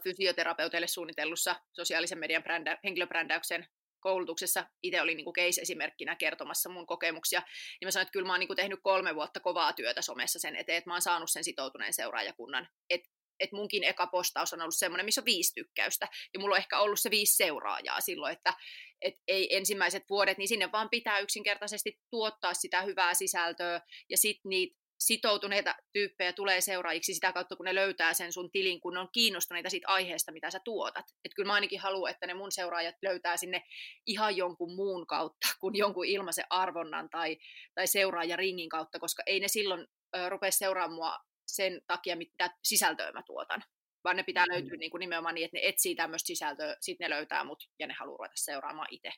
[0.04, 3.68] fysioterapeuteille suunnitellussa sosiaalisen median brändä, henkilöbrändäyksen
[4.00, 4.66] koulutuksessa.
[4.84, 8.56] Itse olin niin case-esimerkkinä kertomassa mun kokemuksia, niin mä sanoin, että kyllä mä oon niin
[8.56, 12.68] tehnyt kolme vuotta kovaa työtä somessa sen eteen, että mä oon saanut sen sitoutuneen seuraajakunnan.
[12.90, 16.60] Että et munkin eka postaus on ollut semmoinen, missä on viisi tykkäystä, ja mulla on
[16.60, 18.54] ehkä ollut se viisi seuraajaa silloin, että
[19.02, 24.50] et ei ensimmäiset vuodet, niin sinne vaan pitää yksinkertaisesti tuottaa sitä hyvää sisältöä, ja sitten
[24.50, 29.00] niitä sitoutuneita tyyppejä tulee seuraajiksi sitä kautta, kun ne löytää sen sun tilin, kun ne
[29.00, 31.06] on kiinnostuneita siitä aiheesta, mitä sä tuotat.
[31.26, 33.64] Et kyllä mä ainakin haluan, että ne mun seuraajat löytää sinne
[34.06, 37.38] ihan jonkun muun kautta kuin jonkun ilmaisen arvonnan tai,
[37.76, 43.12] tai seuraajaringin kautta, koska ei ne silloin ö, rupea seuraamaan mua sen takia, mitä sisältöä
[43.12, 43.64] mä tuotan.
[44.04, 47.16] Vaan ne pitää löytyä niin kuin nimenomaan niin, että ne etsii tämmöistä sisältöä, sitten ne
[47.16, 49.12] löytää mut ja ne haluaa ruveta seuraamaan itse.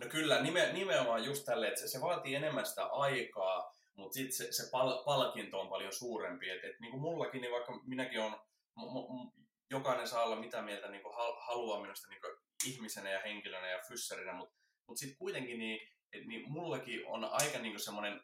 [0.00, 4.32] No kyllä, nime, nimenomaan just tälle, että se, se vaatii enemmän sitä aikaa, mutta sitten
[4.32, 6.50] se, se pal, palkinto on paljon suurempi.
[6.50, 8.32] Et, et, niin kuin mullakin, niin vaikka minäkin on,
[8.76, 12.32] m- m- jokainen saa olla mitä mieltä niin kuin hal, haluaa minusta niin kuin
[12.66, 14.54] ihmisenä ja henkilönä ja fysserinä, mutta
[14.88, 18.20] mut sitten kuitenkin niin, et, niin mullakin on aika niin semmoinen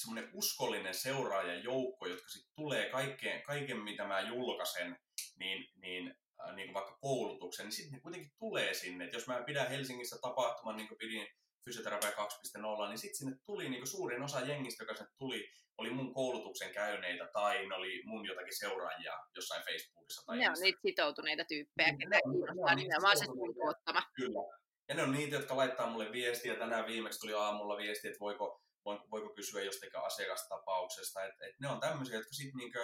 [0.00, 4.96] semmoinen uskollinen seuraajajoukko, jotka sitten tulee kaikkeen, kaiken, mitä mä julkaisen,
[5.38, 6.14] niin, niin,
[6.48, 9.04] äh, niin kuin vaikka koulutuksen, niin sitten ne kuitenkin tulee sinne.
[9.04, 11.26] Et jos mä pidän Helsingissä tapahtuman, niin kuin pidin
[11.64, 15.48] Fysioterapia 2.0, niin sitten sinne tuli niin suurin osa jengistä, joka sinne tuli,
[15.78, 20.22] oli mun koulutuksen käyneitä tai ne oli mun jotakin seuraajia jossain Facebookissa.
[20.26, 24.02] Tai ne on niitä sitoutuneita tyyppejä, ketä ne on- ne kiinnostaa nimenomaan se sun tuottama.
[24.16, 24.40] Kyllä.
[24.88, 26.54] Ja ne on niitä, jotka laittaa mulle viestiä.
[26.54, 31.24] Tänään viimeksi tuli aamulla viesti, että voiko, voiko, voiko kysyä jostakin asiakastapauksesta.
[31.24, 32.78] Et, et ne on tämmöisiä, jotka sitten niinku,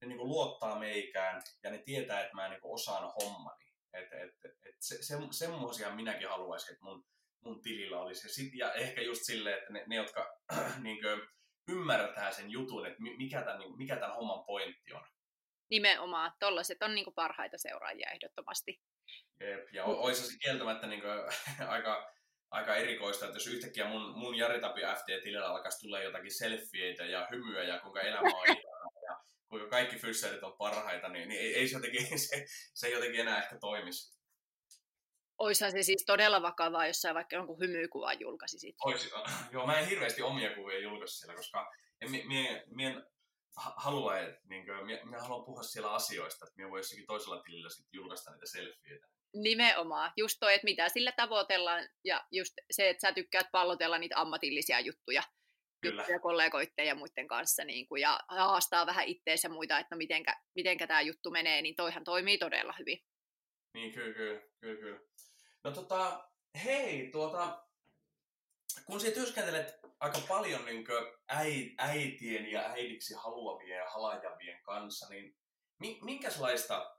[0.00, 3.64] ne niinku luottaa meikään ja ne tietää, että mä niinku osaan hommani.
[3.92, 7.04] Et, et, et se, se, semmoisia minäkin haluaisin, että mun,
[7.44, 8.26] mun tilillä olisi.
[8.26, 10.38] Ja, sit, ja ehkä just silleen, että ne, ne jotka
[10.82, 11.06] niinku,
[11.68, 15.06] ymmärtää sen jutun, että mi- mikä tämän, niinku, mikä tämän homman pointti on.
[15.70, 18.80] Nimenomaan, tollaset on niinku parhaita seuraajia ehdottomasti.
[19.40, 21.12] Jep, ja o- olisi se kieltämättä niin kuin,
[21.74, 22.12] aika,
[22.50, 27.28] aika erikoista, että jos yhtäkkiä mun, mun Jari Tapio FT-tilillä alkaisi tulla jotakin selfieitä ja
[27.30, 28.46] hymyä ja kuinka elämä on
[29.08, 29.16] ja
[29.48, 33.20] kuinka kaikki fysserit on parhaita, niin, niin ei, ei se, jotenkin, se, se ei jotenkin
[33.20, 34.21] enää ehkä toimisi.
[35.42, 38.76] Oishan se siis todella vakavaa, jos sä vaikka jonkun hymykuvan julkaisisit.
[38.84, 39.10] Oisi,
[39.52, 43.02] joo, mä en hirveästi omia kuvia julkaisi siellä, koska en, mie, mie, mie
[43.56, 44.12] halua,
[44.48, 47.98] niin kuin, mie, mie haluan puhua siellä asioista, että mie voi jossakin toisella tilillä sitten
[47.98, 49.06] julkaista niitä selfieitä.
[49.34, 54.20] Nimenomaan, just toi, että mitä sillä tavoitellaan, ja just se, että sä tykkäät pallotella niitä
[54.20, 55.22] ammatillisia juttuja,
[55.80, 56.02] Kyllä.
[56.02, 60.36] juttuja kollegoitteen ja muiden kanssa niin kuin, ja haastaa vähän itteensä muita, että no mitenkä,
[60.54, 62.98] mitenkä tämä juttu menee, niin toihan toimii todella hyvin.
[63.74, 65.00] Niin, kyllä, kyllä, kyllä, kyllä.
[65.64, 66.28] No tota,
[66.64, 67.66] hei, tuota,
[68.86, 70.84] kun sinä työskentelet aika paljon niin
[71.78, 75.36] äitien ja äidiksi haluavien ja halajavien kanssa, niin
[76.04, 76.96] minkälaista,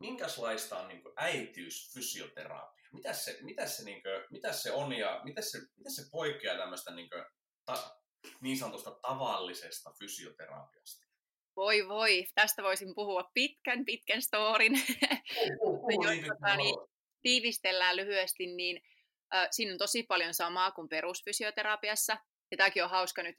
[0.00, 2.88] minkälaista on niin äitiysfysioterapia?
[2.92, 6.58] Mitä se, mitä, se, niin kuin, mitä se on ja mitä se, mitä se poikkeaa
[6.58, 7.24] tämmöistä niin, kuin,
[7.64, 8.00] ta,
[8.40, 11.06] niin sanotusta tavallisesta fysioterapiasta?
[11.56, 14.72] Voi voi, tästä voisin puhua pitkän, pitkän storin.
[14.72, 16.76] Jos tota, niin,
[17.26, 18.82] tiivistellään lyhyesti, niin
[19.34, 22.16] äh, siinä on tosi paljon samaa kuin perusfysioterapiassa.
[22.50, 23.36] Ja tämäkin on hauska nyt,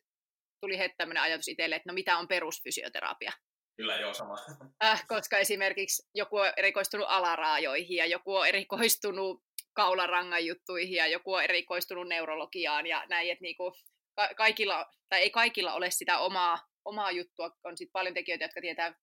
[0.62, 3.32] tuli heti tämmöinen ajatus itselle, että no mitä on perusfysioterapia?
[3.78, 4.36] Kyllä joo, sama.
[4.84, 11.34] Äh, koska esimerkiksi joku on erikoistunut alaraajoihin ja joku on erikoistunut kaularangan juttuihin ja joku
[11.34, 13.74] on erikoistunut neurologiaan ja näin, että niinku,
[14.16, 18.62] ka- kaikilla, tai ei kaikilla ole sitä omaa, omaa juttua, on sitten paljon tekijöitä, jotka
[18.62, 18.94] tietää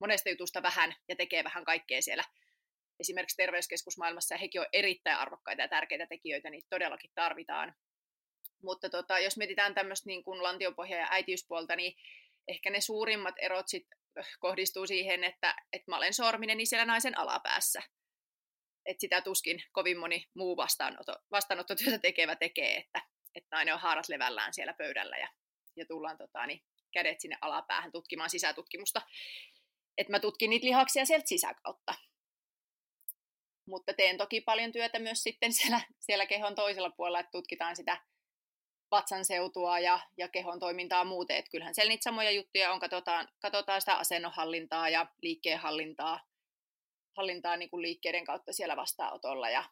[0.00, 2.24] monesta jutusta vähän ja tekee vähän kaikkea siellä
[3.02, 7.74] esimerkiksi terveyskeskusmaailmassa, ja hekin on erittäin arvokkaita ja tärkeitä tekijöitä, niin todellakin tarvitaan.
[8.62, 11.96] Mutta tota, jos mietitään tämmöistä niin kuin lantiopohja- ja äitiyspuolta, niin
[12.48, 13.86] ehkä ne suurimmat erot sit
[14.38, 17.82] kohdistuu siihen, että, että mä olen sorminen niin siellä naisen alapäässä.
[18.86, 23.02] Et sitä tuskin kovin moni muu vastaanotto, vastaanottotyötä tekevä tekee, että,
[23.34, 25.28] että nainen on haarat levällään siellä pöydällä ja,
[25.76, 26.62] ja tullaan tota, niin,
[26.92, 29.02] kädet sinne alapäähän tutkimaan sisätutkimusta.
[29.98, 31.94] Että mä tutkin niitä lihaksia sieltä sisäkautta.
[33.72, 37.98] Mutta teen toki paljon työtä myös sitten siellä, siellä kehon toisella puolella, että tutkitaan sitä
[38.90, 41.36] vatsan seutua ja, ja kehon toimintaa muuten.
[41.36, 46.20] Että kyllähän siellä niitä samoja juttuja on, katsotaan, katsotaan sitä asennonhallintaa ja liikkeenhallintaa
[47.16, 49.64] hallintaa niin kuin liikkeiden kautta siellä vastaanotolla ja,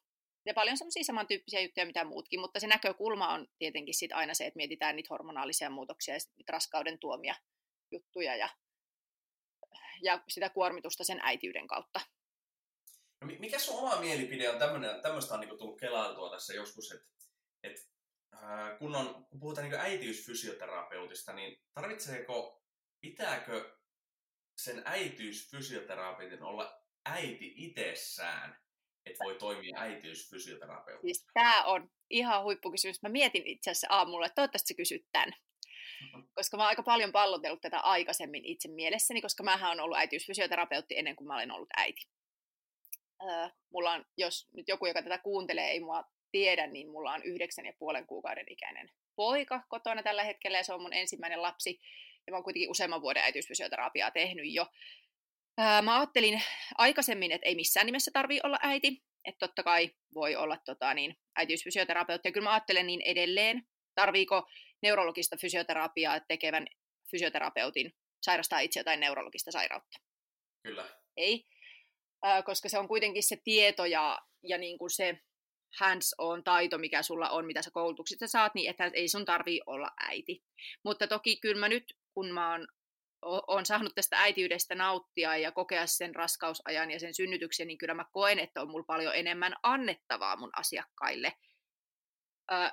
[0.47, 4.47] ja paljon semmoisia samantyyppisiä juttuja mitä muutkin, mutta se näkökulma on tietenkin sit aina se,
[4.47, 7.35] että mietitään niitä hormonaalisia muutoksia ja niitä raskauden tuomia
[7.91, 8.49] juttuja ja,
[10.03, 12.01] ja sitä kuormitusta sen äitiyden kautta.
[13.21, 17.07] No, mikä sun oma mielipide on tämmöinen, tämmöistä on niin tullut kelailtua tässä joskus, että,
[17.63, 17.81] että
[18.35, 22.63] äh, kun, on, kun puhutaan niin äitiysfysioterapeutista, niin tarvitseeko,
[23.01, 23.77] pitääkö
[24.57, 28.59] sen äitiysfysioterapeutin olla äiti itsessään,
[29.07, 31.07] että voi toimia äitiysfysioterapeutti?
[31.07, 33.03] Siis tämä on ihan huippukysymys.
[33.03, 35.33] Mä mietin itse asiassa aamulla, että toivottavasti sä kysyt tämän.
[36.35, 40.99] Koska mä oon aika paljon pallotellut tätä aikaisemmin itse mielessäni, koska mä oon ollut äitiysfysioterapeutti
[40.99, 42.09] ennen kuin mä olen ollut äiti
[43.29, 47.23] äh, mulla on, jos nyt joku, joka tätä kuuntelee, ei mua tiedä, niin mulla on
[47.23, 51.81] yhdeksän ja puolen kuukauden ikäinen poika kotona tällä hetkellä, ja se on mun ensimmäinen lapsi,
[52.27, 54.67] ja mä oon kuitenkin useamman vuoden äitiysfysioterapiaa tehnyt jo.
[55.61, 56.43] Äh, mä ajattelin
[56.79, 61.17] aikaisemmin, että ei missään nimessä tarvii olla äiti, että totta kai voi olla tota, niin,
[61.37, 63.63] äitiysfysioterapeutti, ja kyllä mä ajattelen niin edelleen,
[63.95, 64.49] tarviiko
[64.83, 66.67] neurologista fysioterapiaa tekevän
[67.11, 69.99] fysioterapeutin sairastaa itse jotain neurologista sairautta?
[70.63, 70.85] Kyllä.
[71.17, 71.47] Ei
[72.45, 75.21] koska se on kuitenkin se tieto ja, ja niin kuin se
[75.79, 79.91] hands-on taito, mikä sulla on, mitä sä koulutuksista saat, niin että ei sun tarvii olla
[80.09, 80.43] äiti.
[80.85, 82.67] Mutta toki kyllä mä nyt, kun mä oon,
[83.23, 88.05] oon saanut tästä äitiydestä nauttia ja kokea sen raskausajan ja sen synnytyksen, niin kyllä mä
[88.13, 91.33] koen, että on mulla paljon enemmän annettavaa mun asiakkaille.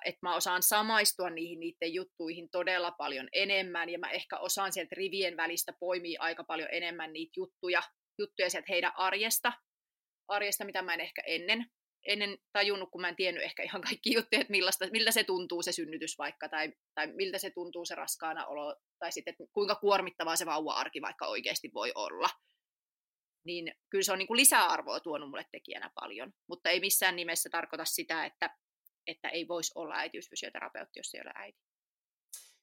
[0.06, 4.96] Että mä osaan samaistua niihin niiden juttuihin todella paljon enemmän ja mä ehkä osaan sieltä
[4.96, 7.82] rivien välistä poimia aika paljon enemmän niitä juttuja,
[8.18, 9.54] juttuja sieltä heidän arjesta,
[10.28, 11.66] arjesta, mitä mä en ehkä ennen,
[12.06, 15.62] ennen tajunnut, kun mä en tiennyt ehkä ihan kaikki juttuja, että millaista, miltä se tuntuu
[15.62, 19.76] se synnytys vaikka, tai, tai miltä se tuntuu se raskaana olo, tai sitten, että kuinka
[19.76, 22.30] kuormittavaa se vauva-arki vaikka oikeasti voi olla.
[23.46, 27.50] Niin kyllä se on niin kuin lisäarvoa tuonut mulle tekijänä paljon, mutta ei missään nimessä
[27.50, 28.56] tarkoita sitä, että,
[29.08, 31.60] että ei voisi olla äitiysfysioterapeutti, jos ei ole äiti.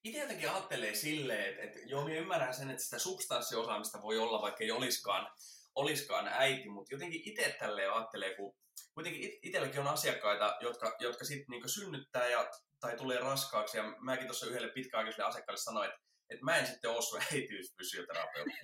[0.05, 4.43] Itse jotenkin ajattelee silleen, että, että joo, minä ymmärrän sen, että sitä substanssiosaamista voi olla,
[4.43, 5.33] vaikka ei olisikaan,
[5.75, 8.55] olisikaan äiti, mutta jotenkin itse tälleen ajattelee, kun
[8.95, 14.27] kuitenkin itselläkin on asiakkaita, jotka, jotka sitten niin synnyttää ja, tai tulee raskaaksi, ja mäkin
[14.27, 18.59] tuossa yhdelle pitkäaikaiselle asiakkaalle sanoin, että, että mä en sitten ole sun äitiyspysioterapeutti.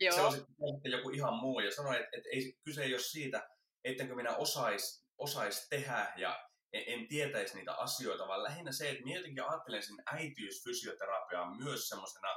[0.14, 3.48] se on sitten joku ihan muu, ja sanoin, että, että ei, kyse ei ole siitä,
[3.84, 6.48] ettenkö minä osais, osais tehdä ja
[6.86, 12.28] en tietäisi niitä asioita, vaan lähinnä se, että minä jotenkin ajattelen sen äitiysfysioterapiaa myös semmoisena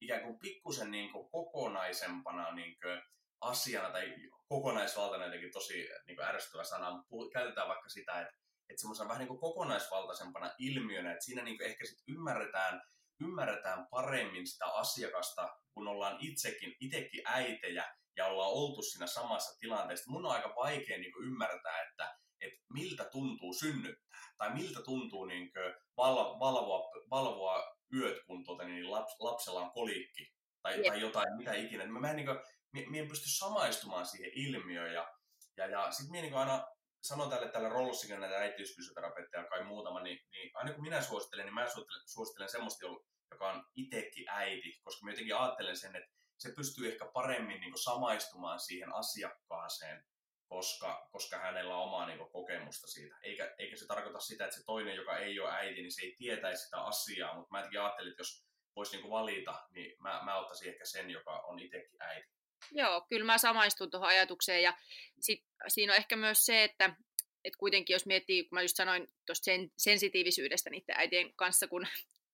[0.00, 3.02] ikään kuin pikkusen niin kuin kokonaisempana niin kuin
[3.40, 4.14] asiana, tai
[4.48, 8.34] kokonaisvaltainen jotenkin tosi niin kuin ärsyttävä sana, mutta käytetään vaikka sitä, että,
[8.70, 12.82] että semmoisena vähän niin kuin kokonaisvaltaisempana ilmiönä, että siinä niin kuin ehkä sit ymmärretään,
[13.20, 20.10] ymmärretään paremmin sitä asiakasta, kun ollaan itsekin, itsekin äitejä ja ollaan oltu siinä samassa tilanteessa.
[20.10, 25.24] Mun on aika vaikea niin kuin ymmärtää, että että miltä tuntuu synnyttää, tai miltä tuntuu
[25.24, 25.52] niin
[25.96, 30.32] val, valvoa, valvoa yöt, kun tuota, niin laps, lapsella on kolikki,
[30.62, 31.86] tai, tai jotain, mitä ikinä.
[31.86, 32.38] Mä, mä, en, niin kuin,
[32.72, 35.08] mä, mä en pysty samaistumaan siihen ilmiöön, ja,
[35.56, 36.66] ja, ja sitten mä niin aina
[37.02, 41.54] sanon tälle tällä Rollossikin näitä äitiysfysioterapeutteja kai muutama, niin, niin aina kun minä suosittelen, niin
[41.54, 42.86] mä suosittelen, suosittelen semmoista,
[43.30, 47.82] joka on itsekin äiti, koska mä jotenkin ajattelen sen, että se pystyy ehkä paremmin niin
[47.82, 50.04] samaistumaan siihen asiakkaaseen,
[50.48, 53.16] koska, koska hänellä on omaa niin kokemusta siitä.
[53.22, 56.14] Eikä, eikä se tarkoita sitä, että se toinen, joka ei ole äiti, niin se ei
[56.18, 58.44] tietäisi sitä asiaa, mutta mä jotenkin ajattelin, että jos
[58.76, 62.28] voisi niin valita, niin mä, mä ottaisin ehkä sen, joka on itsekin äiti.
[62.72, 64.76] Joo, kyllä mä samaistun tuohon ajatukseen ja
[65.20, 66.96] sit, siinä on ehkä myös se, että
[67.44, 71.86] et kuitenkin jos miettii, kun mä just sanoin tuosta sen, sensitiivisyydestä niiden äitien kanssa, kun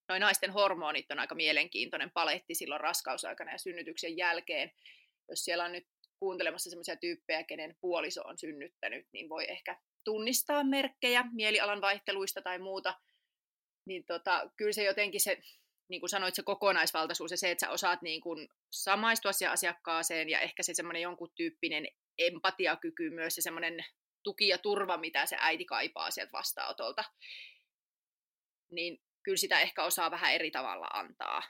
[0.09, 4.73] noin naisten hormonit on aika mielenkiintoinen paletti silloin raskausaikana ja synnytyksen jälkeen.
[5.29, 5.87] Jos siellä on nyt
[6.21, 12.59] kuuntelemassa sellaisia tyyppejä, kenen puoliso on synnyttänyt, niin voi ehkä tunnistaa merkkejä mielialan vaihteluista tai
[12.59, 12.95] muuta.
[13.87, 15.41] Niin tota, kyllä se jotenkin se,
[15.89, 20.29] niin kuin sanoit, se kokonaisvaltaisuus ja se, että sä osaat niin kuin samaistua siihen asiakkaaseen
[20.29, 23.85] ja ehkä se semmoinen jonkun tyyppinen empatiakyky myös ja semmoinen
[24.23, 27.05] tuki ja turva, mitä se äiti kaipaa sieltä vastaanotolta,
[28.71, 31.43] niin kyllä sitä ehkä osaa vähän eri tavalla antaa.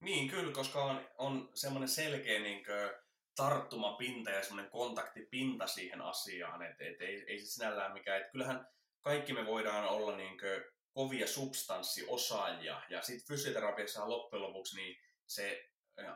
[0.00, 2.90] Niin, kyllä, koska on, on semmoinen selkeä niin kuin,
[3.36, 8.66] tarttumapinta ja semmoinen kontaktipinta siihen asiaan, että et, ei, ei se sinällään mikään, että kyllähän
[9.00, 14.96] kaikki me voidaan olla niin kuin, kovia substanssiosaajia, ja sitten fysioterapiassa loppujen lopuksi niin
[15.26, 15.70] se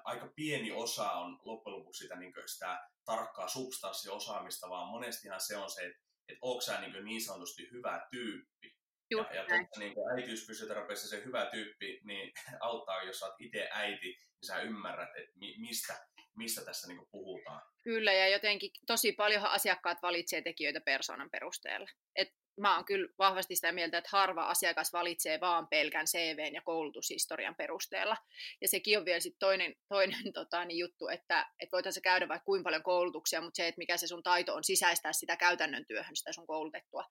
[0.05, 5.57] aika pieni osa on loppujen lopuksi sitä, niin kuin, sitä tarkkaa substanssiosaamista, vaan monestihan se
[5.57, 8.74] on se, että, että onko sä niin, niin sanotusti hyvä tyyppi.
[9.11, 13.69] Just ja, ja totta, niin äitiysfysioterapiassa se hyvä tyyppi niin auttaa, jos sä oot itse
[13.73, 15.95] äiti, niin sä ymmärrät, että mi, mistä,
[16.37, 17.63] mistä tässä niin puhutaan.
[17.83, 21.89] Kyllä, ja jotenkin tosi paljon asiakkaat valitsee tekijöitä persoonan perusteella.
[22.17, 22.29] Et
[22.61, 27.55] mä oon kyllä vahvasti sitä mieltä, että harva asiakas valitsee vaan pelkän CVn ja koulutushistorian
[27.55, 28.17] perusteella.
[28.61, 32.45] Ja sekin on vielä sit toinen, toinen tota, niin juttu, että, että voitaisiin käydä vaikka
[32.45, 36.17] kuinka paljon koulutuksia, mutta se, että mikä se sun taito on sisäistää sitä käytännön työhön,
[36.17, 37.05] sitä sun koulutettua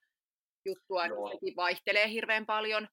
[0.64, 2.88] juttua, niin sekin vaihtelee hirveän paljon.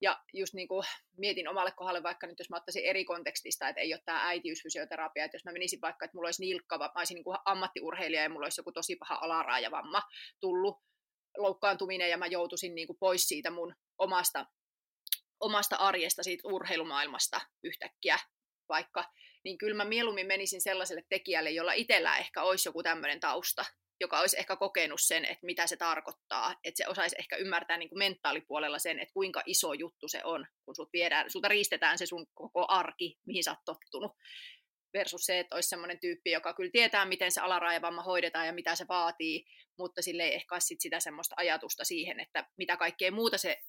[0.00, 0.86] Ja just niin kuin
[1.18, 5.24] mietin omalle kohdalle vaikka nyt, jos mä ottaisin eri kontekstista, että ei ole tämä äitiysfysioterapia,
[5.24, 8.28] että jos mä menisin vaikka, että mulla olisi nilkka, mä olisin niin kuin ammattiurheilija ja
[8.28, 10.02] mulla olisi joku tosi paha alaraajavamma
[10.40, 10.76] tullut,
[11.36, 14.46] loukkaantuminen ja mä joutuisin niin kuin pois siitä mun omasta,
[15.40, 18.18] omasta arjesta, siitä urheilumaailmasta yhtäkkiä
[18.68, 19.04] vaikka,
[19.44, 23.64] niin kyllä mä mieluummin menisin sellaiselle tekijälle, jolla itsellä ehkä olisi joku tämmöinen tausta,
[24.00, 27.88] joka olisi ehkä kokenut sen, että mitä se tarkoittaa, että se osaisi ehkä ymmärtää niin
[27.88, 32.06] kuin mentaalipuolella sen, että kuinka iso juttu se on, kun sut viedään, sulta riistetään se
[32.06, 34.12] sun koko arki, mihin sä oot tottunut,
[34.98, 38.74] versus se, että olisi sellainen tyyppi, joka kyllä tietää, miten se alaraajavamma hoidetaan ja mitä
[38.74, 39.44] se vaatii,
[39.78, 43.62] mutta sille ei ehkä sit sitä semmoista ajatusta siihen, että mitä kaikkea muuta se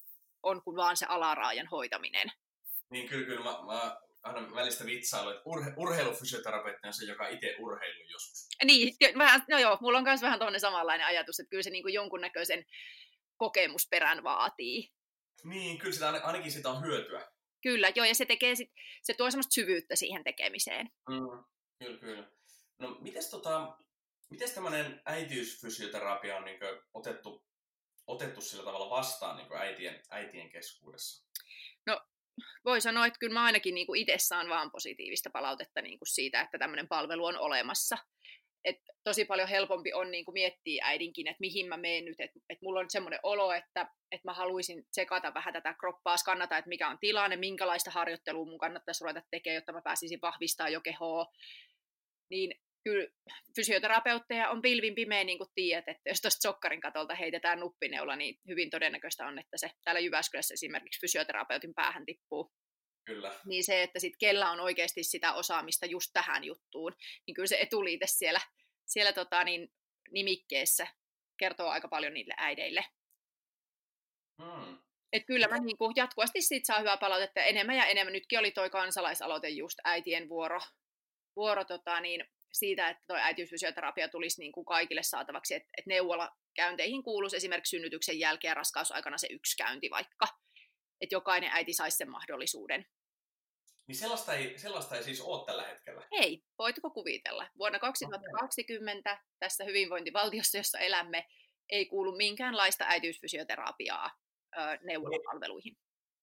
[0.44, 2.32] on kuin vaan se alaraajan hoitaminen.
[2.90, 3.44] Niin, kyllä, kyllä.
[3.44, 3.98] Mä, mä
[4.28, 8.48] aina välistä vitsailu, että urhe, urheilufysioterapeutti on se, joka itse urheilu joskus.
[8.64, 11.84] Niin, vähän, no joo, mulla on myös vähän tuonne samanlainen ajatus, että kyllä se niin
[11.84, 12.66] kuin jonkunnäköisen
[13.38, 14.92] kokemusperän vaatii.
[15.44, 17.32] Niin, kyllä sitä ainakin sitä on hyötyä.
[17.62, 18.72] Kyllä, joo, ja se, tekee sit,
[19.04, 20.90] se tuo semmoista syvyyttä siihen tekemiseen.
[21.10, 21.44] Mm,
[21.80, 22.32] kyllä, kyllä.
[22.80, 23.78] No, mites, tota,
[24.30, 26.60] mites tämmöinen äitiysfysioterapia on niin
[26.94, 27.46] otettu,
[28.08, 31.28] otettu sillä tavalla vastaan niin äitien, äitien keskuudessa?
[32.66, 36.42] Voi sanoa, että kyllä mä ainakin niin itse saan vaan positiivista palautetta niin kuin siitä,
[36.42, 37.98] että tämmöinen palvelu on olemassa
[38.68, 42.20] et tosi paljon helpompi on niin kuin miettiä äidinkin, että mihin mä menen nyt.
[42.20, 46.58] Että et mulla on semmoinen olo, että et mä haluaisin tsekata vähän tätä kroppaa, skannata,
[46.58, 50.82] että mikä on tilanne, minkälaista harjoittelua mun kannattaisi ruveta tekemään, jotta mä pääsisin vahvistamaan jo
[50.82, 51.26] kehoa.
[52.30, 53.08] Niin kyllä
[53.56, 58.40] fysioterapeutteja on pilvin pimeä, niin kuin tiedät, että jos tuosta sokkarin katolta heitetään nuppineula, niin
[58.48, 62.52] hyvin todennäköistä on, että se täällä Jyväskylässä esimerkiksi fysioterapeutin päähän tippuu.
[63.06, 63.36] Kyllä.
[63.46, 66.96] Niin se, että sit kellä on oikeasti sitä osaamista just tähän juttuun,
[67.28, 68.42] niin kyllä se etuliite siellä,
[68.86, 69.70] siellä tota, niin,
[70.12, 70.88] nimikkeessä
[71.38, 72.86] kertoo aika paljon niille äideille.
[74.42, 74.78] Hmm.
[75.14, 78.14] Et kyllä mä niin kuin jatkuvasti siitä saa hyvää palautetta enemmän ja enemmän.
[78.14, 80.60] Nytkin oli toi kansalaisaloite just äitien vuoro,
[81.36, 82.26] vuoro tota, niin,
[82.60, 87.70] siitä, että toi äitiysfysioterapia tulisi niin kuin kaikille saatavaksi, että et neuvola käynteihin kuuluisi esimerkiksi
[87.70, 90.28] synnytyksen jälkeen ja raskausaikana se yksi käynti vaikka,
[91.02, 92.86] että jokainen äiti saisi sen mahdollisuuden.
[93.88, 96.08] Niin sellaista ei, sellaista ei siis ole tällä hetkellä?
[96.12, 97.48] Ei, voitko kuvitella?
[97.58, 99.24] Vuonna 2020 okay.
[99.40, 101.28] tässä hyvinvointivaltiossa, jossa elämme,
[101.70, 104.12] ei kuulu minkäänlaista äitiysfysioterapiaa
[104.58, 105.78] ö, neuvolapalveluihin.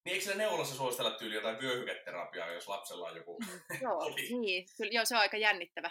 [0.05, 4.67] Niin eikö sille neulassa suositella tyyli jotain vyöhyketerapiaa, jos lapsella on joku Mm, Joo, niin.
[4.77, 5.91] Kyllä, joo, se on aika jännittävä,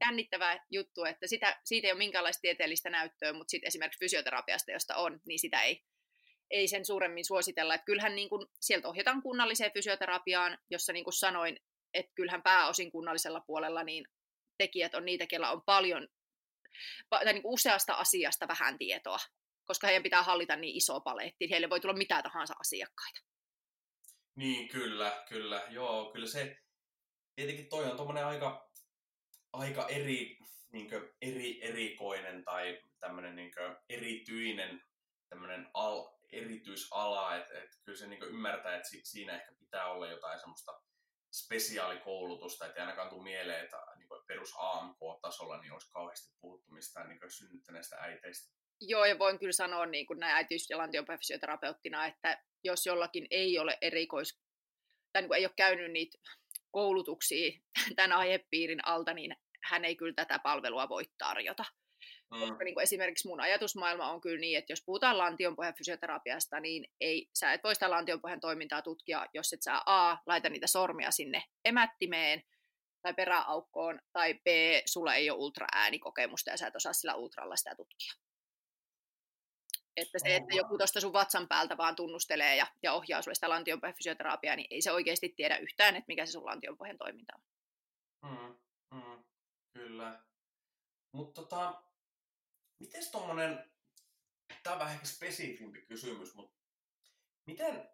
[0.00, 4.96] jännittävä juttu, että sitä, siitä ei ole minkäänlaista tieteellistä näyttöä, mutta sitten esimerkiksi fysioterapiasta, josta
[4.96, 5.82] on, niin sitä ei,
[6.50, 7.74] ei sen suuremmin suositella.
[7.74, 11.60] Että kyllähän niin kuin, sieltä ohjataan kunnalliseen fysioterapiaan, jossa niin kuin sanoin,
[11.94, 14.08] että kyllähän pääosin kunnallisella puolella niin
[14.58, 16.08] tekijät on niitä, kellä on paljon
[17.10, 19.18] tai niin kuin useasta asiasta vähän tietoa,
[19.64, 23.20] koska heidän pitää hallita niin iso paletti, heille voi tulla mitä tahansa asiakkaita.
[24.38, 25.66] Niin, kyllä, kyllä.
[25.68, 26.56] Joo, kyllä se,
[27.34, 28.70] tietenkin toi on tuommoinen aika,
[29.52, 30.38] aika eri,
[30.72, 33.52] niin kuin, eri, erikoinen tai tämmöinen niin
[33.88, 34.82] erityinen
[35.28, 40.40] tämmöinen al, erityisala, että et kyllä se niin ymmärtää, että siinä ehkä pitää olla jotain
[40.40, 40.82] semmoista
[41.32, 47.30] spesiaalikoulutusta, että ainakaan tule mieleen, että niin perus AMK-tasolla niin olisi kauheasti puhuttu mistään niin
[47.30, 48.57] synnyttäneistä äiteistä.
[48.80, 53.58] Joo, ja voin kyllä sanoa niin kuin näin äitiys- ja lantiopäfysioterapeuttina, että jos jollakin ei
[53.58, 54.40] ole erikois,
[55.12, 56.18] tai niin ei ole käynyt niitä
[56.70, 57.60] koulutuksia
[57.96, 61.64] tämän aihepiirin alta, niin hän ei kyllä tätä palvelua voi tarjota.
[62.30, 62.40] Mm.
[62.40, 66.86] Koska niin kuin esimerkiksi mun ajatusmaailma on kyllä niin, että jos puhutaan lantionpohjan fysioterapiasta, niin
[67.00, 71.10] ei, sä et voi sitä lantionpohjan toimintaa tutkia, jos et sä A, laita niitä sormia
[71.10, 72.42] sinne emättimeen
[73.02, 74.46] tai peräaukkoon, tai B,
[74.86, 78.12] sulla ei ole ultraäänikokemusta ja sä et osaa sillä ultralla sitä tutkia.
[79.98, 83.48] Että se, että joku tuosta sun vatsan päältä vaan tunnustelee ja, ja ohjaa sulle sitä
[83.48, 87.42] lantionpohjan fysioterapiaa, niin ei se oikeasti tiedä yhtään, että mikä se sun lantionpohjan toiminta on.
[88.30, 88.58] Mm,
[88.98, 89.24] mm,
[89.72, 90.22] kyllä.
[91.12, 91.82] Mutta tota,
[92.80, 93.70] miten tuommoinen,
[94.62, 96.58] tämä on vähän ehkä spesifimpi kysymys, mutta
[97.46, 97.88] miten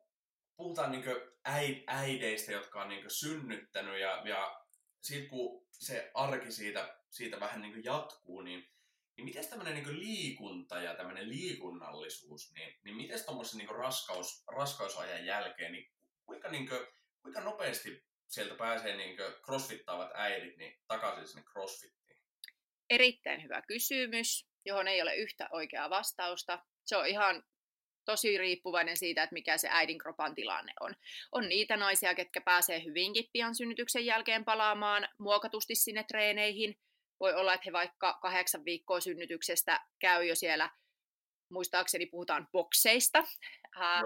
[0.57, 4.65] puhutaan niin äideistä, jotka on niin synnyttänyt ja, ja
[5.03, 8.74] sitten kun se arki siitä, siitä vähän niin jatkuu, niin
[9.17, 15.27] niin miten tämmöinen niin liikunta ja tämmöinen liikunnallisuus, niin, niin miten tuommoisen niin raskaus, raskausajan
[15.27, 15.91] jälkeen, niin
[16.27, 16.87] kuinka, niin kuin,
[17.23, 22.19] kuinka nopeasti sieltä pääsee niin crossfittaavat äidit niin takaisin sinne crossfittiin?
[22.91, 26.59] Erittäin hyvä kysymys, johon ei ole yhtä oikeaa vastausta.
[26.85, 27.45] Se on ihan
[28.05, 30.95] tosi riippuvainen siitä, että mikä se äidin kropan tilanne on.
[31.33, 36.79] On niitä naisia, ketkä pääsee hyvinkin pian synnytyksen jälkeen palaamaan muokatusti sinne treeneihin,
[37.21, 40.71] voi olla, että he vaikka kahdeksan viikkoa synnytyksestä käy jo siellä,
[41.51, 43.25] muistaakseni puhutaan bokseista,
[43.77, 44.03] ää,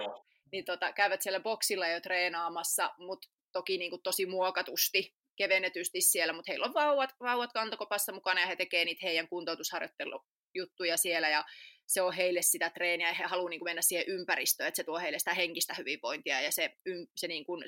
[0.53, 6.33] niin tota, käyvät siellä boksilla jo treenaamassa, mutta toki niin kuin tosi muokatusti, kevennetysti siellä,
[6.33, 11.45] mutta heillä on vauvat, vauvat kantokopassa mukana ja he tekevät niitä heidän kuntoutusharjoittelujuttuja siellä ja
[11.89, 14.85] se on heille sitä treeniä ja he haluavat niin kuin mennä siihen ympäristöön, että se
[14.85, 16.75] tuo heille sitä henkistä hyvinvointia ja se,
[17.17, 17.65] se, niin kuin,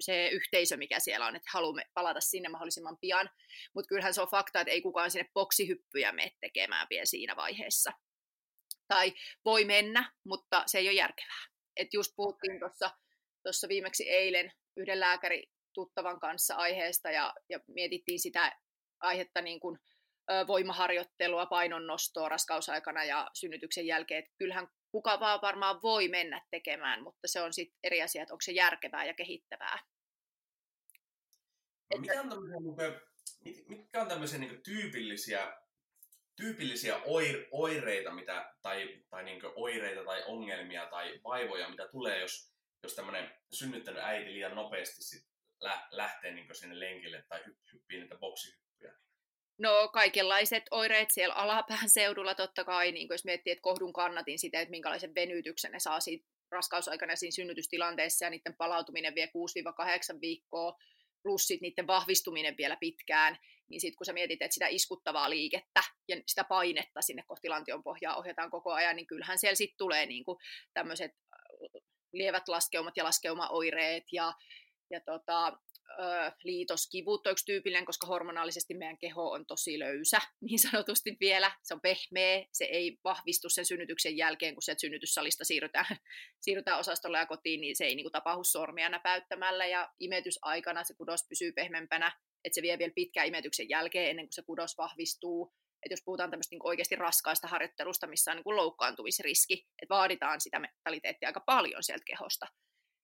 [0.00, 3.30] se yhteisö, mikä siellä on, että haluamme palata sinne mahdollisimman pian.
[3.74, 7.92] Mutta kyllähän se on fakta, että ei kukaan sinne boksihyppyjä mene tekemään vielä siinä vaiheessa.
[8.88, 9.12] Tai
[9.44, 11.44] voi mennä, mutta se ei ole järkevää.
[11.76, 12.60] Et just puhuttiin
[13.42, 18.58] tuossa viimeksi eilen yhden lääkäri tuttavan kanssa aiheesta ja, ja mietittiin sitä
[19.00, 19.78] aihetta niin kuin,
[20.46, 24.18] voimaharjoittelua, painonnostoa raskausaikana ja synnytyksen jälkeen.
[24.18, 28.34] Että kyllähän kuka vaan varmaan voi mennä tekemään, mutta se on sitten eri asia, että
[28.34, 29.78] onko se järkevää ja kehittävää.
[31.94, 33.00] No, mitä on tämmöisiä,
[33.68, 35.56] mitkä on tämmöisiä niin tyypillisiä,
[36.36, 37.00] tyypillisiä
[37.52, 42.52] oireita mitä, tai, tai niin oireita tai ongelmia tai vaivoja, mitä tulee, jos,
[42.82, 45.28] jos tämmöinen synnyttänyt äiti liian nopeasti sit
[45.60, 48.67] lä, lähtee niin sinne lenkille tai hyppii niitä boksihyppyjä?
[49.58, 54.60] No kaikenlaiset oireet siellä alapään seudulla totta kai, niin jos miettii, että kohdun kannatin sitä,
[54.60, 59.26] että minkälaisen venytyksen ne saa siitä raskausaikana siinä synnytystilanteessa ja niiden palautuminen vie
[60.16, 60.76] 6-8 viikkoa,
[61.22, 63.38] plus sit niiden vahvistuminen vielä pitkään,
[63.70, 67.82] niin sitten kun sä mietit, että sitä iskuttavaa liikettä ja sitä painetta sinne kohti lantion
[67.82, 70.24] pohjaa ohjataan koko ajan, niin kyllähän siellä sitten tulee niin
[70.74, 71.12] tämmöiset
[72.12, 74.32] lievät laskeumat ja laskeumaoireet ja,
[74.90, 75.58] ja tota,
[76.44, 81.52] liitoskivut on yksi tyypillinen, koska hormonaalisesti meidän keho on tosi löysä, niin sanotusti vielä.
[81.62, 85.86] Se on pehmeä, se ei vahvistu sen synnytyksen jälkeen, kun sieltä synnytyssalista siirrytään,
[86.44, 91.20] siirrytään osastolle ja kotiin, niin se ei niin tapahdu sormia näpäyttämällä, ja imetysaikana se kudos
[91.28, 92.12] pysyy pehmeämpänä,
[92.44, 95.52] että se vie vielä pitkään imetyksen jälkeen, ennen kuin se kudos vahvistuu.
[95.82, 100.58] Et jos puhutaan tämmöistä niin oikeasti raskaasta harjoittelusta, missä on niin loukkaantumisriski, että vaaditaan sitä
[100.58, 102.46] mentaliteettia aika paljon sieltä kehosta,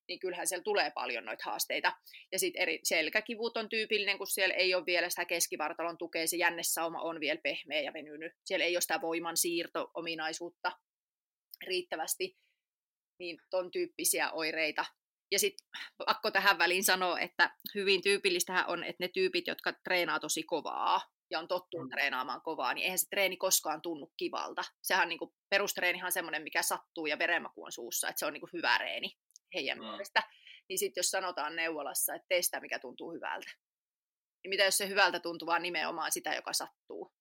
[0.09, 1.93] niin kyllähän siellä tulee paljon noita haasteita.
[2.33, 6.37] Ja sitten eri selkäkivut on tyypillinen, kun siellä ei ole vielä sitä keskivartalon tukea, se
[6.37, 8.33] jännesauma on vielä pehmeä ja venynyt.
[8.45, 10.73] Siellä ei ole sitä voiman siirto-ominaisuutta
[11.67, 12.37] riittävästi,
[13.19, 14.85] niin ton tyyppisiä oireita.
[15.33, 15.67] Ja sitten
[16.07, 21.01] pakko tähän väliin sanoa, että hyvin tyypillistähän on, että ne tyypit, jotka treenaa tosi kovaa
[21.31, 21.91] ja on tottunut mm.
[21.91, 24.65] treenaamaan kovaa, niin eihän se treeni koskaan tunnu kivalta.
[24.83, 28.33] Sehän niin kuin, perustreenihan on semmoinen, mikä sattuu ja verenmaku on suussa, että se on
[28.33, 29.11] niin kuin hyvä reeni
[29.55, 29.85] heidän mm.
[29.85, 30.23] mielestä.
[30.69, 33.51] Niin sitten jos sanotaan neuvolassa, että tee sitä, mikä tuntuu hyvältä.
[34.43, 37.13] Niin mitä jos se hyvältä tuntuu vaan nimenomaan sitä, joka sattuu?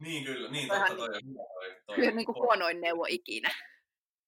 [0.00, 3.50] Niin kyllä, niin totta, toi, toi, toi, toi, toi, niin kuin huonoin neuvo ikinä.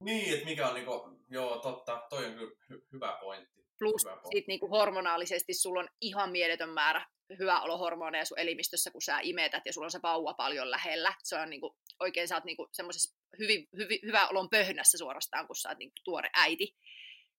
[0.00, 0.92] Niin, että mikä on niinku,
[1.30, 3.66] joo totta, toi on kyllä hy- hyvä pointti.
[3.78, 4.38] Plus hyvä pointti.
[4.38, 7.06] sit niinku hormonaalisesti sulla on ihan mieletön määrä
[7.38, 11.14] hyvä olohormoneja sun elimistössä, kun sä imetät ja sulla on se vauva paljon lähellä.
[11.22, 15.56] Se on niinku, oikein sä oot niinku semmoisessa hyvin, hyvin, hyvä olon pöhnässä suorastaan, kun
[15.56, 16.76] sä oot niinku tuore äiti.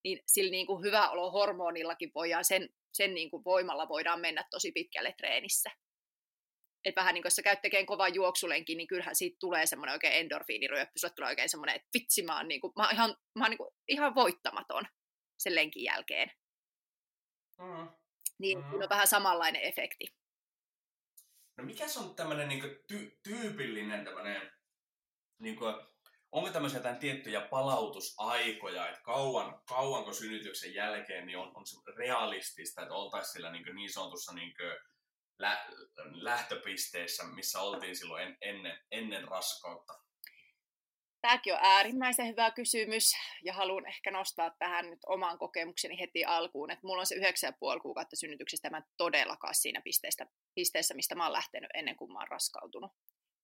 [0.08, 5.14] Niin sillä niinku hyvä olo hormonillakin voidaan, sen, sen niinku voimalla voidaan mennä tosi pitkälle
[5.18, 5.70] treenissä
[6.86, 9.93] että vähän niin kuin jos sä käyt tekemään kovan juoksulenkin, niin kyllähän siitä tulee semmoinen
[9.93, 13.16] oikein endorfiiniryöppy, sulle tulee oikein semmoinen, että vitsi, mä oon, niin kuin, mä oon ihan,
[13.36, 14.84] mä oon niin kuin, ihan voittamaton
[15.38, 16.32] sen lenkin jälkeen.
[17.62, 17.89] Mm.
[18.39, 18.74] Niin mm.
[18.74, 20.16] on vähän samanlainen efekti.
[21.58, 24.51] No mikä se on tämmöinen niin ty- tyypillinen tämmöinen,
[25.39, 25.76] niin kuin,
[26.32, 31.65] onko tämmöisiä jotain tiettyjä palautusaikoja, että kauan, kauanko synnytyksen jälkeen niin on, on
[31.97, 34.53] realistista, että oltaisiin sillä niin, niin sanotussa niin
[35.39, 35.65] lä-
[36.11, 39.93] lähtöpisteessä, missä oltiin silloin en, ennen, ennen raskautta?
[41.21, 43.13] Tämäkin on äärimmäisen hyvä kysymys
[43.43, 47.82] ja haluan ehkä nostaa tähän nyt oman kokemukseni heti alkuun, että mulla on se 9,5
[47.82, 50.25] kuukautta synnytyksestä, mä todellakaan siinä pisteessä,
[50.55, 52.91] pisteessä, mistä mä oon lähtenyt ennen kuin mä oon raskautunut.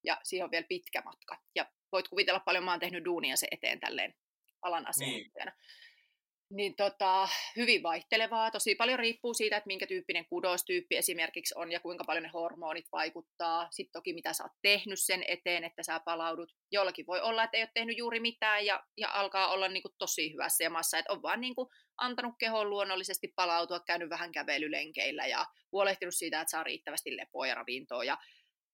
[0.04, 1.38] Ja siihen on vielä pitkä matka.
[1.54, 4.14] Ja voit kuvitella paljon, mä oon tehnyt duunia se eteen tälleen
[4.62, 5.50] alan asiantuntijana.
[5.50, 5.84] Niin
[6.50, 8.50] niin tota, hyvin vaihtelevaa.
[8.50, 12.86] Tosi paljon riippuu siitä, että minkä tyyppinen kudostyyppi esimerkiksi on ja kuinka paljon ne hormonit
[12.92, 13.68] vaikuttaa.
[13.70, 16.52] Sitten toki mitä sä oot tehnyt sen eteen, että sä palaudut.
[16.70, 19.94] Jollakin voi olla, että ei ole tehnyt juuri mitään ja, ja alkaa olla niin kuin
[19.98, 20.98] tosi hyvässä jamassa.
[20.98, 26.40] Että on vaan niin kuin antanut kehoon luonnollisesti palautua, käynyt vähän kävelylenkeillä ja huolehtinut siitä,
[26.40, 28.04] että saa riittävästi lepoa ja ravintoa.
[28.04, 28.18] Ja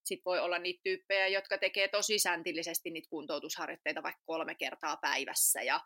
[0.03, 5.61] sitten voi olla niitä tyyppejä, jotka tekee tosi säntillisesti niitä kuntoutusharjoitteita vaikka kolme kertaa päivässä
[5.61, 5.79] ja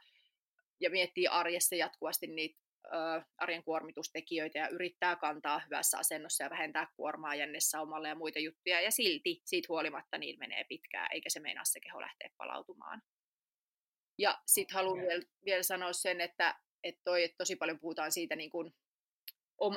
[0.79, 6.87] ja miettii arjessa jatkuvasti niitä ö, arjen kuormitustekijöitä ja yrittää kantaa hyvässä asennossa ja vähentää
[6.95, 11.39] kuormaa jännessä omalle ja muita juttuja, ja silti siitä huolimatta niin menee pitkään, eikä se
[11.39, 13.01] meinaa se keho lähteä palautumaan.
[14.17, 18.35] Ja sitten haluan vielä, vielä sanoa sen, että, että, toi, että tosi paljon puhutaan siitä,
[18.35, 18.73] niin kun,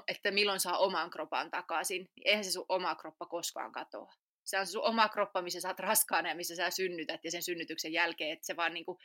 [0.09, 4.12] että milloin saa oman kropan takaisin, eihän se sun oma kroppa koskaan katoa.
[4.49, 7.42] Se on sun oma kroppa, missä sä oot raskaana ja missä sä synnytät ja sen
[7.42, 8.99] synnytyksen jälkeen, että se vaan niin kuin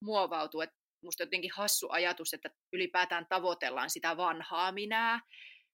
[0.00, 0.60] muovautuu.
[0.60, 5.20] Että musta jotenkin hassu ajatus, että ylipäätään tavoitellaan sitä vanhaa minää,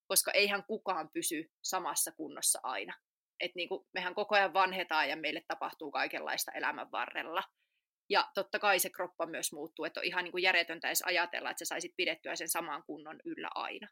[0.06, 2.94] koska eihän kukaan pysy samassa kunnossa aina.
[3.40, 7.42] Et niin kuin, mehän koko ajan vanhetaan ja meille tapahtuu kaikenlaista elämän varrella.
[8.10, 11.50] Ja totta kai se kroppa myös muuttuu, että on ihan niin kuin järjetöntä edes ajatella,
[11.50, 13.88] että sä saisit pidettyä sen saman kunnon yllä aina.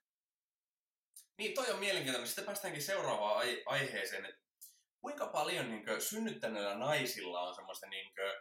[1.38, 2.28] Niin, toi on mielenkiintoinen.
[2.28, 4.43] Sitten päästäänkin seuraavaan aiheeseen, että
[5.04, 8.32] kuinka paljon niin kuin, synnyttäneillä naisilla on semmoista niin kuin,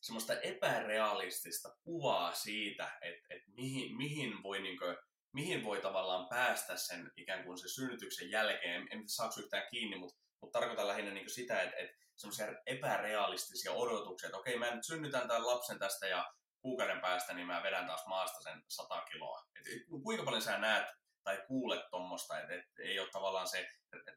[0.00, 4.96] semmoista epärealistista kuvaa siitä, että, että mihin, mihin, voi, niin kuin,
[5.32, 8.80] mihin voi tavallaan päästä sen ikään kuin sen synnytyksen jälkeen.
[8.80, 13.72] En tiedä saako yhtään kiinni, mutta, mutta tarkoitan lähinnä niin sitä, että, että semmoisia epärealistisia
[13.72, 17.86] odotuksia, että okei, mä nyt synnytän tämän lapsen tästä ja kuukauden päästä, niin mä vedän
[17.86, 19.42] taas maasta sen 100 kiloa.
[19.56, 19.64] Et,
[20.02, 20.86] kuinka paljon sä näet
[21.24, 23.68] tai kuulet tuommoista, että, että ei ole tavallaan se,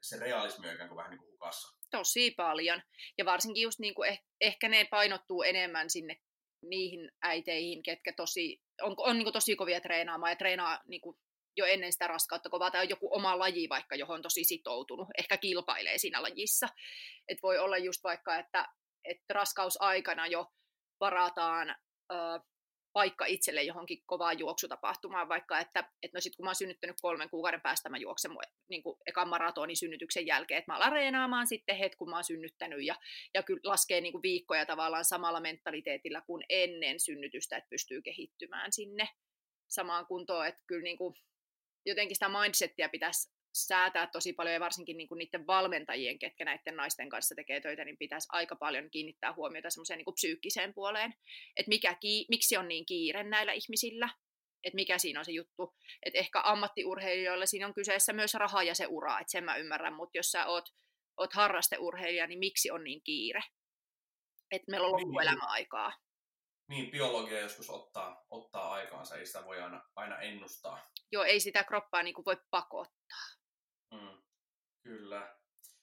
[0.02, 1.76] se realismi ikään kuin vähän niin kuin hukassa?
[1.92, 2.82] Tosi paljon.
[3.18, 6.18] Ja varsinkin just niin kuin eh, ehkä ne painottuu enemmän sinne
[6.62, 11.18] niihin äiteihin, ketkä tosi, on, on niin kuin tosi kovia treenaamaan ja treenaa niin kuin
[11.58, 15.38] jo ennen sitä raskautta kovaa, tai joku oma laji vaikka, johon on tosi sitoutunut, ehkä
[15.38, 16.68] kilpailee siinä lajissa.
[17.28, 18.68] Et voi olla just vaikka, että,
[19.04, 20.46] että raskausaikana jo
[21.00, 21.70] varataan
[22.12, 22.16] ö,
[22.98, 27.30] paikka itselle johonkin kovaan juoksutapahtumaan, vaikka että, että no sit kun mä oon synnyttänyt kolmen
[27.30, 31.48] kuukauden päästä, mä juoksen mun, niin kuin ekan maratonin synnytyksen jälkeen, että mä alan reenaamaan
[31.48, 32.95] sitten het, kun mä oon synnyttänyt, ja,
[33.34, 38.72] ja kyllä laskee niin kuin viikkoja tavallaan samalla mentaliteetillä kuin ennen synnytystä, että pystyy kehittymään
[38.72, 39.10] sinne
[39.68, 41.16] samaan kuntoon, että kyllä niin kuin,
[41.86, 46.76] jotenkin sitä mindsettiä pitäisi säätää tosi paljon ja varsinkin niin kuin niiden valmentajien, ketkä näiden
[46.76, 51.14] naisten kanssa tekee töitä, niin pitäisi aika paljon kiinnittää huomiota semmoiseen niin psyykkiseen puoleen,
[51.58, 51.97] että mikä,
[52.30, 54.10] miksi on niin kiire näillä ihmisillä,
[54.64, 55.76] että mikä siinä on se juttu.
[56.05, 59.93] Että ehkä ammattiurheilijoilla siinä on kyseessä myös raha ja se ura, että sen mä ymmärrän,
[59.93, 60.66] mutta jos sä oot,
[61.18, 63.41] oot harrasteurheilija, niin miksi on niin kiire?
[64.51, 65.93] Että meillä on niin, loppuelämä aikaa.
[66.70, 70.88] Niin, biologia joskus ottaa, ottaa aikaansa, ei sitä voi aina, aina ennustaa.
[71.12, 73.37] Joo, ei sitä kroppaa niin kuin voi pakottaa.
[73.92, 74.22] Mm,
[74.84, 75.38] kyllä.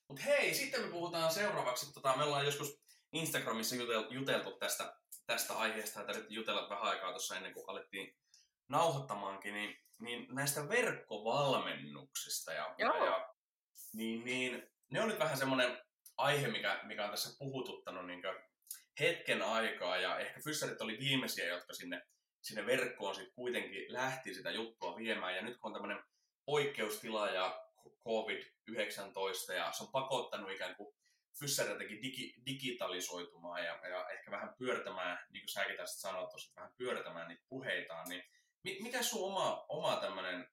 [0.08, 1.92] Mutta hei, sitten me puhutaan seuraavaksi.
[1.94, 4.96] Tota, me ollaan joskus Instagramissa juteltu, juteltu tästä,
[5.26, 8.16] tästä aiheesta, ja tarvittiin jutella vähän aikaa tuossa ennen kuin alettiin
[8.68, 12.52] nauhoittamaankin, niin, niin näistä verkkovalmennuksista.
[12.52, 13.04] Ja, Joo.
[13.04, 13.34] ja,
[13.92, 15.78] niin, niin, ne on nyt vähän semmoinen
[16.16, 18.22] aihe, mikä, mikä on tässä puhututtanut niin
[19.00, 22.02] hetken aikaa, ja ehkä fyssarit oli viimeisiä, jotka sinne,
[22.42, 25.36] sinne verkkoon sitten kuitenkin lähti sitä juttua viemään.
[25.36, 26.04] Ja nyt kun on tämmöinen
[26.44, 30.94] poikkeustila ja COVID-19 ja se on pakottanut ikään kuin
[31.38, 36.74] fyssäreitäkin digi, digitalisoitumaan ja, ja, ehkä vähän pyörtämään, niin kuin säkin tästä sanoit tuossa, vähän
[36.76, 38.22] pyörtämään niitä puheitaan, niin
[38.82, 40.48] mikä sun oma, oma tämmöinen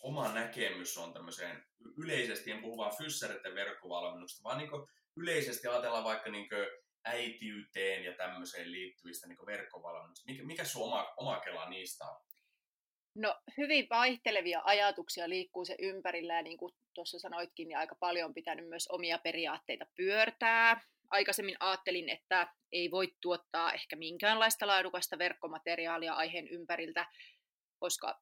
[0.00, 1.64] oma näkemys on tämmöiseen
[1.96, 4.70] yleisesti, en puhu vaan fyssäreiden verkkovalmennuksesta, vaan niin
[5.16, 6.48] yleisesti ajatellaan vaikka niin
[7.04, 10.30] äitiyteen ja tämmöiseen liittyvistä niin verkkovalmennuksista.
[10.30, 12.20] Mikä, mikä sun oma, oma kela niistä on?
[13.20, 18.28] No hyvin vaihtelevia ajatuksia liikkuu se ympärillä ja niin kuin tuossa sanoitkin, niin aika paljon
[18.28, 20.80] on pitänyt myös omia periaatteita pyörtää.
[21.10, 27.06] Aikaisemmin ajattelin, että ei voi tuottaa ehkä minkäänlaista laadukasta verkkomateriaalia aiheen ympäriltä,
[27.78, 28.20] koska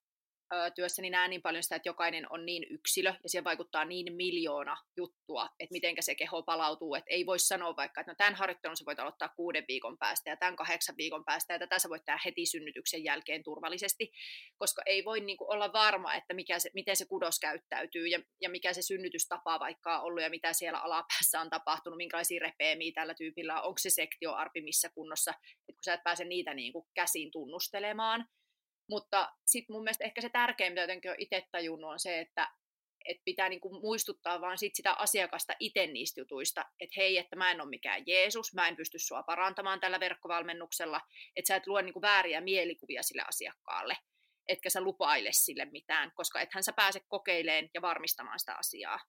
[0.74, 4.76] työssäni näen niin paljon sitä, että jokainen on niin yksilö ja se vaikuttaa niin miljoona
[4.96, 6.94] juttua, että miten se keho palautuu.
[6.94, 10.30] Että ei voi sanoa vaikka, että no tämän harjoittelun sä voit aloittaa kuuden viikon päästä
[10.30, 14.10] ja tämän kahdeksan viikon päästä ja tätä sä voit tehdä heti synnytyksen jälkeen turvallisesti,
[14.58, 18.20] koska ei voi niin kuin olla varma, että mikä se, miten se kudos käyttäytyy ja,
[18.40, 22.92] ja mikä se synnytystapa vaikka on ollut ja mitä siellä alapäässä on tapahtunut, minkälaisia repeemiä
[22.94, 26.72] tällä tyypillä on, onko se sektioarpi missä kunnossa, että kun sä et pääse niitä niin
[26.72, 28.28] kuin käsiin tunnustelemaan,
[28.88, 32.48] mutta sitten mun mielestä ehkä se tärkein, mitä jotenkin on itse tajunnut, on se, että
[33.08, 37.50] et pitää niinku muistuttaa vaan sit sitä asiakasta itse niistä jutuista, että hei, että mä
[37.50, 41.00] en ole mikään Jeesus, mä en pysty sua parantamaan tällä verkkovalmennuksella,
[41.36, 43.96] että sä et luo niinku vääriä mielikuvia sille asiakkaalle,
[44.48, 49.00] etkä sä lupaile sille mitään, koska ethän sä pääse kokeileen ja varmistamaan sitä asiaa.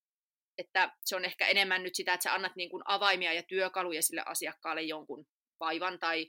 [0.58, 4.24] Että se on ehkä enemmän nyt sitä, että sä annat niinku avaimia ja työkaluja sille
[4.26, 5.28] asiakkaalle jonkun
[5.60, 6.26] vaivan tai,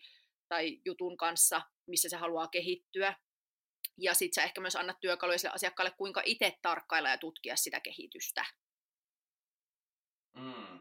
[0.48, 3.14] tai jutun kanssa, missä se haluaa kehittyä,
[4.00, 7.80] ja sitten sä ehkä myös annat työkaluja sille asiakkaalle, kuinka itse tarkkailla ja tutkia sitä
[7.80, 8.44] kehitystä.
[10.36, 10.80] Mm.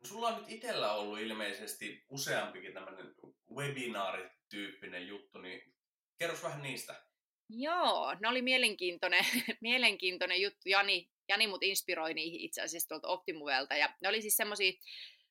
[0.00, 3.14] No, sulla on nyt itsellä ollut ilmeisesti useampikin tämmöinen
[3.54, 5.74] webinaarityyppinen juttu, niin
[6.18, 7.04] kerros vähän niistä.
[7.48, 9.24] Joo, ne oli mielenkiintoinen,
[9.60, 10.68] mielenkiintoinen juttu.
[10.68, 13.76] Jani, Jani mut inspiroi niihin itse asiassa tuolta Optimuvelta.
[13.76, 14.72] Ja ne oli siis semmosia,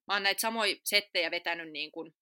[0.07, 2.15] mä oon näitä samoja settejä vetänyt niin kuin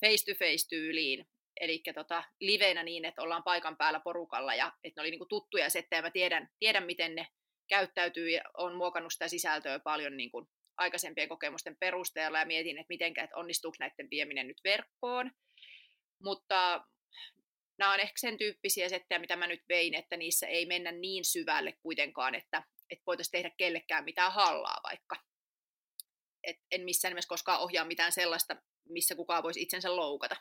[0.00, 1.28] face-to-face tyyliin
[1.60, 5.70] eli tota, liveinä niin, että ollaan paikan päällä porukalla ja että ne oli niinku tuttuja
[5.70, 6.02] settejä.
[6.02, 7.26] Mä tiedän, tiedän, miten ne
[7.68, 10.46] käyttäytyy ja on muokannut sitä sisältöä paljon niin kuin
[10.76, 15.30] aikaisempien kokemusten perusteella ja mietin, että miten, että onnistuuko näiden vieminen nyt verkkoon.
[16.22, 16.84] Mutta
[17.78, 21.24] nämä on ehkä sen tyyppisiä settejä, mitä mä nyt vein, että niissä ei mennä niin
[21.24, 25.16] syvälle kuitenkaan, että, että voitaisiin tehdä kellekään mitään hallaa vaikka.
[26.42, 28.56] Et en missään nimessä koskaan ohjaa mitään sellaista,
[28.88, 30.36] missä kukaan voisi itsensä loukata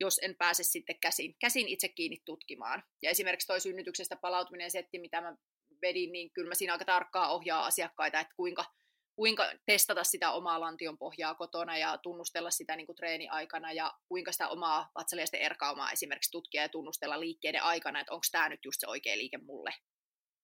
[0.00, 2.82] jos en pääse sitten käsin, käsin itse kiinni tutkimaan.
[3.02, 5.36] Ja esimerkiksi toi synnytyksestä palautuminen setti, mitä mä
[5.82, 8.64] vedin, niin kyllä mä siinä aika tarkkaa ohjaa asiakkaita, että kuinka,
[9.16, 14.32] kuinka testata sitä omaa lantion pohjaa kotona ja tunnustella sitä niin kuin treeniaikana ja kuinka
[14.32, 18.80] sitä omaa vatsaliasten erkaumaa esimerkiksi tutkia ja tunnustella liikkeiden aikana, että onko tämä nyt just
[18.80, 19.74] se oikea liike mulle.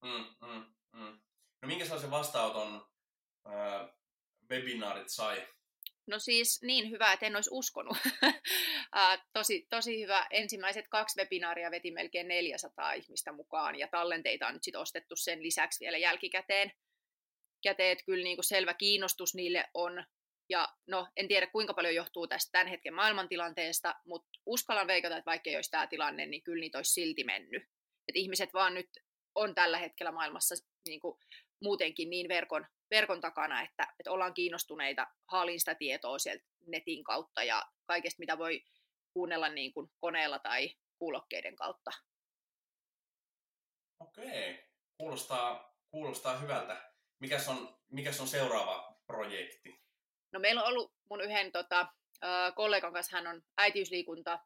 [0.02, 1.20] Mm, mm, mm.
[1.62, 2.86] No minkä sellaisen vastaanoton
[3.46, 3.88] äh,
[4.50, 5.46] webinaarit sai?
[6.07, 7.96] No siis niin hyvä, että en olisi uskonut.
[9.32, 10.26] tosi, tosi hyvä.
[10.30, 15.42] Ensimmäiset kaksi webinaaria veti melkein 400 ihmistä mukaan ja tallenteita on nyt sit ostettu sen
[15.42, 16.72] lisäksi vielä jälkikäteen.
[17.62, 20.05] Käteet kyllä niin kuin selvä kiinnostus niille on.
[20.48, 25.30] Ja no, en tiedä kuinka paljon johtuu tästä tämän hetken maailmantilanteesta, mutta uskallan veikata, että
[25.30, 27.62] vaikka ei olisi tämä tilanne, niin kyllä niitä olisi silti mennyt.
[28.09, 28.88] Et ihmiset vaan nyt
[29.34, 30.55] on tällä hetkellä maailmassa
[30.88, 31.18] niin kuin
[31.62, 37.42] muutenkin niin verkon verkon takana, että, että ollaan kiinnostuneita, haalin sitä tietoa sieltä netin kautta
[37.42, 38.64] ja kaikesta, mitä voi
[39.12, 41.90] kuunnella niin kuin koneella tai kuulokkeiden kautta.
[44.01, 44.64] Okei,
[44.99, 46.92] kuulostaa, kuulostaa hyvältä.
[47.18, 49.84] Mikäs on, mikäs on seuraava projekti?
[50.32, 51.86] No meillä on ollut mun yhden tota,
[52.55, 54.38] kollegan kanssa, hän on äitiysliikunta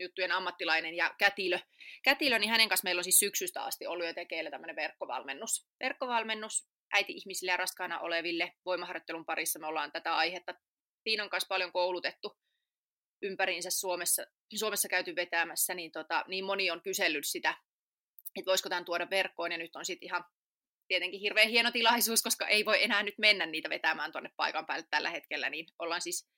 [0.00, 1.58] juttujen ammattilainen ja kätilö.
[2.02, 5.66] Kätilö, niin hänen kanssa meillä on siis syksystä asti ollut jo tekeillä tämmöinen verkkovalmennus.
[5.80, 10.54] Verkkovalmennus äiti-ihmisille ja raskaana oleville voimaharjoittelun parissa me ollaan tätä aihetta
[11.04, 12.38] Tiinon kanssa paljon koulutettu
[13.22, 14.26] ympäriinsä Suomessa,
[14.58, 17.54] Suomessa käyty vetämässä, niin, tota, niin moni on kysellyt sitä,
[18.36, 20.24] että voisiko tämän tuoda verkkoon, ja nyt on sitten ihan
[20.88, 24.86] tietenkin hirveän hieno tilaisuus, koska ei voi enää nyt mennä niitä vetämään tuonne paikan päälle
[24.90, 26.28] tällä hetkellä, niin ollaan siis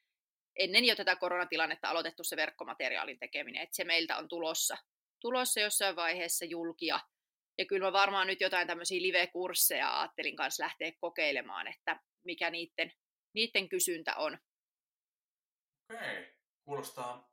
[0.59, 4.77] ennen jo tätä koronatilannetta aloitettu se verkkomateriaalin tekeminen, että se meiltä on tulossa,
[5.21, 7.01] tulossa jossain vaiheessa julkia,
[7.59, 12.93] ja kyllä mä varmaan nyt jotain tämmöisiä live-kursseja ajattelin kanssa lähteä kokeilemaan, että mikä niiden,
[13.35, 14.39] niiden kysyntä on.
[15.95, 16.35] Okei,
[16.65, 17.31] kuulostaa,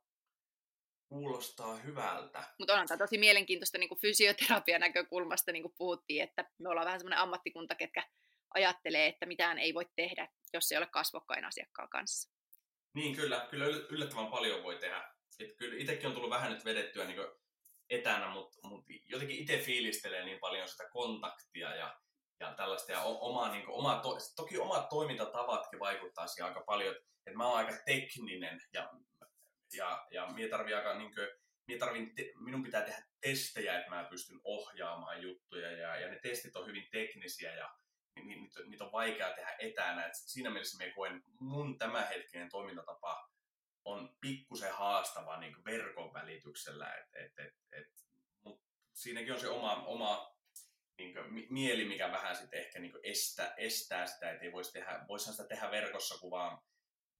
[1.08, 2.44] kuulostaa hyvältä.
[2.58, 7.00] Mutta onhan tämä tosi mielenkiintoista niin fysioterapian näkökulmasta, niin kuin puhuttiin, että me ollaan vähän
[7.00, 8.08] semmoinen ammattikunta, ketkä
[8.54, 12.32] ajattelee, että mitään ei voi tehdä, jos ei ole kasvokkain asiakkaan kanssa.
[12.94, 13.46] Niin, kyllä.
[13.50, 17.20] Kyllä yllättävän paljon voi tehdä, et kyllä itsekin on tullut vähän nyt vedettyä niin
[17.92, 22.00] etänä, mutta mut jotenkin itse fiilistelee niin paljon sitä kontaktia ja,
[22.40, 22.92] ja tällaista.
[22.92, 27.46] Ja oma, niin kuin, oma to, toki omat toimintatavatkin vaikuttaa siihen aika paljon, että mä
[27.46, 28.90] oon aika tekninen ja,
[29.76, 31.28] ja, ja minä tarvii aika niin kuin,
[31.66, 36.18] minä tarvin, te, minun pitää tehdä testejä, että mä pystyn ohjaamaan juttuja ja, ja ne
[36.22, 37.74] testit on hyvin teknisiä ja
[38.24, 40.06] niitä, niitä on vaikea tehdä etänä.
[40.06, 43.31] Et siinä mielessä minä koen mun tämänhetkinen toimintatapa
[43.84, 47.88] on pikkusen haastava niin verkon välityksellä, et, et, et, et,
[48.44, 48.62] mut
[48.92, 50.36] siinäkin on se oma, oma
[50.98, 55.04] niin kuin, mieli, mikä vähän sitten ehkä niin estä, estää sitä, että ei voisi tehdä,
[55.08, 56.58] voisihan sitä tehdä verkossa, kun vaan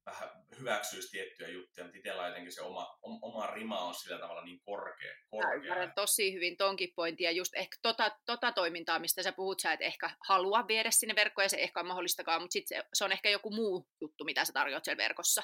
[0.07, 4.61] vähän hyväksyisi tiettyjä juttuja, mutta itsellä jotenkin se oma, oma rima on sillä tavalla niin
[4.61, 5.15] korkea.
[5.31, 5.55] korkea.
[5.55, 9.73] Ymmärrän tosi hyvin tonkin pointin, ja just ehkä tota, tota toimintaa, mistä sä puhut, sä
[9.73, 13.05] et ehkä halua viedä sinne verkkoon, ja se ehkä on mahdollistakaan, mutta sitten se, se,
[13.05, 15.43] on ehkä joku muu juttu, mitä sä tarjoat siellä verkossa.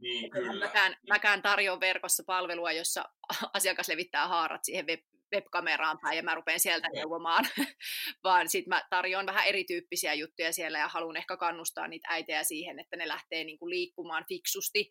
[0.00, 0.66] Niin, kyllä.
[0.66, 3.04] Mäkään, mäkään tarjoan verkossa palvelua, jossa
[3.54, 5.00] asiakas levittää haarat siihen web,
[5.34, 7.48] webkameraan päin ja mä rupean sieltä neuvomaan,
[8.24, 12.78] vaan sitten mä tarjoan vähän erityyppisiä juttuja siellä ja haluan ehkä kannustaa niitä äitejä siihen,
[12.78, 14.90] että ne lähtee niinku liikkumaan fiksusti.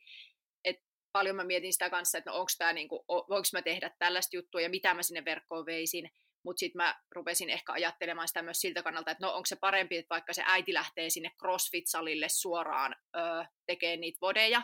[0.64, 0.76] Et
[1.12, 4.62] paljon mä mietin sitä kanssa, että no onko tämä niinku, voinko mä tehdä tällaista juttua
[4.62, 6.10] ja mitä mä sinne verkkoon veisin,
[6.44, 9.98] mutta sitten mä rupesin ehkä ajattelemaan sitä myös siltä kannalta, että no onko se parempi,
[9.98, 14.62] että vaikka se äiti lähtee sinne CrossFit-salille suoraan öö, tekemään niitä vodeja,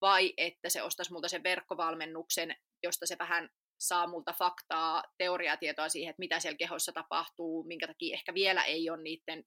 [0.00, 6.10] vai että se ostaisi multa sen verkkovalmennuksen, josta se vähän saa multa faktaa, teoriatietoa siihen,
[6.10, 9.44] että mitä siellä kehossa tapahtuu, minkä takia ehkä vielä ei ole niiden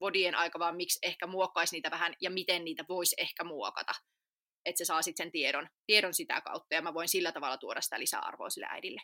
[0.00, 3.92] vodien aika, vaan miksi ehkä muokkaisi niitä vähän ja miten niitä voisi ehkä muokata.
[4.64, 7.80] Että se saa sitten sen tiedon, tiedon sitä kautta ja mä voin sillä tavalla tuoda
[7.80, 9.02] sitä lisäarvoa sille äidille.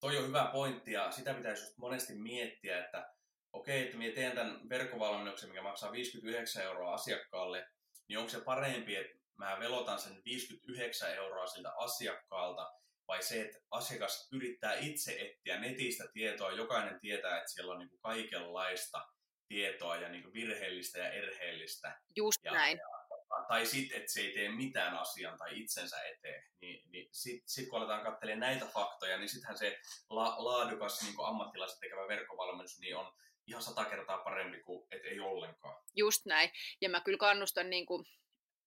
[0.00, 3.14] Toi on hyvä pointti ja sitä pitäisi just monesti miettiä, että
[3.52, 7.68] okei, että minä teen tämän verkkovalmennuksen, mikä maksaa 59 euroa asiakkaalle,
[8.08, 12.72] niin onko se parempi, että mä velotan sen 59 euroa siltä asiakkaalta,
[13.08, 17.88] vai se, että asiakas yrittää itse etsiä netistä tietoa, jokainen tietää, että siellä on niin
[17.88, 19.08] kuin kaikenlaista
[19.48, 22.00] tietoa ja niin kuin virheellistä ja erheellistä.
[22.16, 22.78] Just ja, näin.
[22.78, 26.44] Ja, tai sitten, että se ei tee mitään asian tai itsensä eteen.
[26.60, 29.78] Niin, niin sitten sit kun aletaan katselemaan näitä faktoja, niin sittenhän se
[30.10, 33.12] la, laadukas niin ammattilaisen tekevä verkkovalmennus niin on
[33.46, 35.84] ihan sata kertaa parempi kuin et ei ollenkaan.
[35.96, 36.50] Just näin.
[36.80, 38.06] Ja mä kyllä kannustan niin kuin,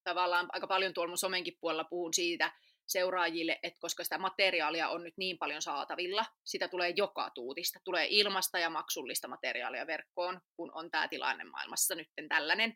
[0.06, 2.52] tavallaan aika paljon tuolla mun somenkin puolella puhun siitä,
[2.88, 8.08] seuraajille, että koska sitä materiaalia on nyt niin paljon saatavilla, sitä tulee joka tuutista, tulee
[8.10, 12.74] ilmasta ja maksullista materiaalia verkkoon, kun on tämä tilanne maailmassa nyt tällainen,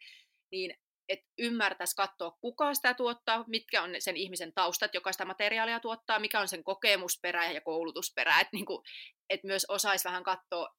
[0.52, 0.74] niin
[1.10, 6.20] että ymmärtäisi katsoa, kuka sitä tuottaa, mitkä on sen ihmisen taustat, joka sitä materiaalia tuottaa,
[6.20, 8.84] mikä on sen kokemusperä ja koulutusperä, että niinku,
[9.30, 10.70] et myös osaisi vähän katsoa,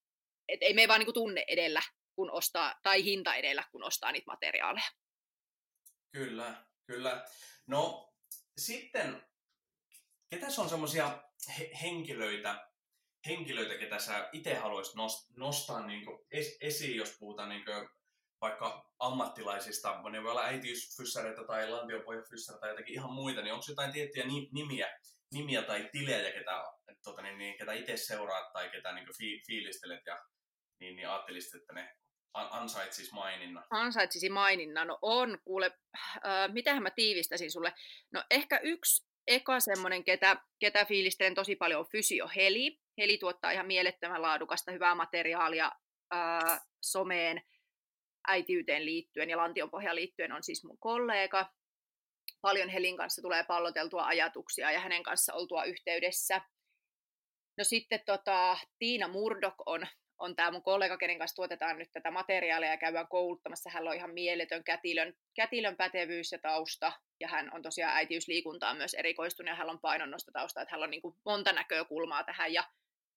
[0.49, 1.83] että ei me vaan niinku tunne edellä,
[2.15, 4.87] kun ostaa, tai hinta edellä, kun ostaa niitä materiaaleja.
[6.13, 7.25] Kyllä, kyllä.
[7.67, 8.13] No,
[8.59, 9.23] sitten,
[10.31, 11.23] ketä on semmoisia
[11.59, 12.71] he- henkilöitä,
[13.27, 14.95] henkilöitä, ketä sä itse haluaisit
[15.37, 17.65] nostaa niin es- esiin, jos puhutaan niin
[18.41, 23.93] vaikka ammattilaisista, ne voi olla äitiysfyssäreitä tai lantiopohjafyssäreitä tai jotakin ihan muita, niin onko jotain
[23.93, 24.99] tiettyjä nimiä,
[25.33, 26.65] nimiä tai tilejä, ketä,
[27.05, 30.25] tota, niin, niin, ketä itse seuraat tai ketä niin fi- fiilistelet ja
[30.81, 31.97] niin, niin ajattelisit, että ne
[32.35, 33.65] ansaitsisi maininnan?
[33.71, 34.87] Ansaitsisi maininnan.
[34.87, 37.73] No on, kuule, äh, mitähän mä tiivistäisin sulle?
[38.13, 42.79] No ehkä yksi eka semmoinen, ketä, ketä fiilistelen tosi paljon, on Fysio Heli.
[42.99, 45.73] Heli tuottaa ihan mielettömän laadukasta, hyvää materiaalia
[46.15, 47.43] äh, someen
[48.29, 51.53] äitiyteen liittyen ja lantionpohjaan liittyen on siis mun kollega.
[52.41, 56.41] Paljon Helin kanssa tulee palloteltua ajatuksia ja hänen kanssa oltua yhteydessä.
[57.59, 59.87] No sitten tota, Tiina Murdok on
[60.21, 63.71] on tämä mun kollega, kenen kanssa tuotetaan nyt tätä materiaalia ja käydään kouluttamassa.
[63.71, 68.95] Hän on ihan mieletön kätilön, kätilön pätevyys ja tausta, ja hän on tosiaan äitiysliikuntaan myös
[68.95, 72.65] erikoistunut, ja hän on painonnostotausta, että hän on niin kuin monta näkökulmaa tähän, ja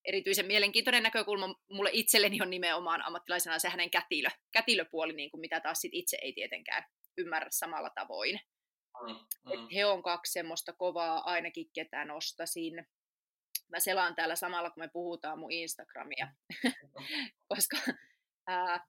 [0.06, 5.60] erityisen mielenkiintoinen näkökulma mulle itselleni on nimenomaan ammattilaisena se hänen kätilö, kätilöpuoli, niin kuin mitä
[5.60, 6.84] taas sit itse ei tietenkään
[7.18, 8.40] ymmärrä samalla tavoin.
[9.08, 9.16] Mm,
[9.52, 9.68] mm.
[9.76, 12.88] he on kaksi semmoista kovaa ainakin, ketä nostasin
[13.74, 16.28] mä selaan täällä samalla, kun me puhutaan mun Instagramia,
[17.54, 17.78] koska
[18.48, 18.88] ää,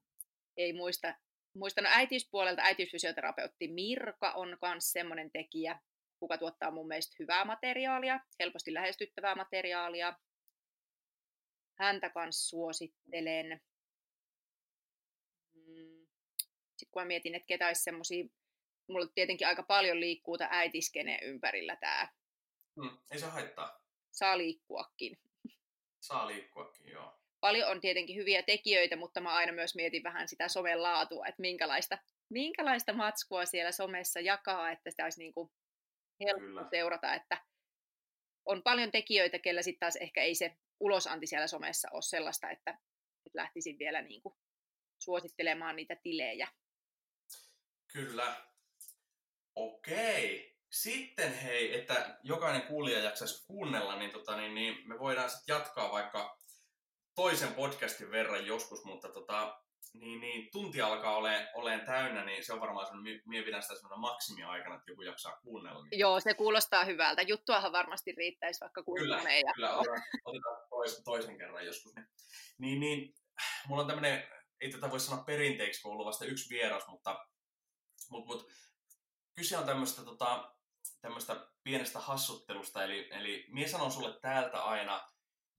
[0.57, 1.15] ei muista,
[1.55, 5.81] muistan no äitiyspuolelta äitiysfysioterapeutti Mirka on myös semmoinen tekijä,
[6.19, 10.19] kuka tuottaa mun mielestä hyvää materiaalia, helposti lähestyttävää materiaalia.
[11.79, 13.61] Häntä kanssa suosittelen.
[15.55, 16.07] Mm.
[16.77, 18.25] Sitten kun mä mietin, että ketä olisi semmoisia,
[18.89, 22.09] mulla tietenkin aika paljon liikkuu tämä äitiskene ympärillä tämä.
[22.77, 23.84] Hmm, ei se haittaa
[24.15, 25.19] saa liikkuakin.
[26.01, 27.19] Saa liikkuakin, joo.
[27.41, 31.41] Paljon on tietenkin hyviä tekijöitä, mutta mä aina myös mietin vähän sitä somen laatua, että
[31.41, 31.99] minkälaista,
[32.29, 35.51] minkälaista matskua siellä somessa jakaa, että sitä olisi niin kuin
[36.21, 36.69] helppo Kyllä.
[36.71, 37.45] seurata, että
[38.45, 42.71] on paljon tekijöitä, kellä sitten taas ehkä ei se ulosanti siellä somessa ole sellaista, että,
[43.27, 44.35] että lähtisin vielä niin kuin
[44.99, 46.49] suosittelemaan niitä tilejä.
[47.93, 48.37] Kyllä.
[49.55, 50.54] Okei.
[50.75, 55.93] Sitten hei, että jokainen kuulija jaksaisi kuunnella, niin, tota, niin, niin me voidaan sitten jatkaa
[55.93, 56.39] vaikka
[57.15, 59.61] toisen podcastin verran joskus, mutta tota,
[59.93, 63.75] niin, niin, tunti alkaa ole, oleen täynnä, niin se on varmaan sellainen, mie pidän sitä
[63.75, 65.85] sellainen maksimiaikana, että joku jaksaa kuunnella.
[65.85, 65.99] Niin...
[65.99, 67.23] Joo, se kuulostaa hyvältä.
[67.23, 69.17] Juttuahan varmasti riittäisi vaikka kuunnella.
[69.17, 69.53] Kyllä, ja...
[69.55, 69.77] kyllä
[70.25, 71.95] otetaan, toisen, toisen kerran joskus.
[71.95, 72.07] Niin,
[72.59, 73.15] niin, niin
[73.69, 74.29] mulla on tämmöinen,
[74.61, 77.27] ei tätä voi sanoa perinteeksi, kun on ollut vasta yksi vieras, mutta,
[78.11, 78.55] mutta, mutta
[79.35, 80.54] kyse on tämmöistä tota,
[81.05, 85.09] tämmöistä pienestä hassuttelusta, eli, eli mie sanon sulle täältä aina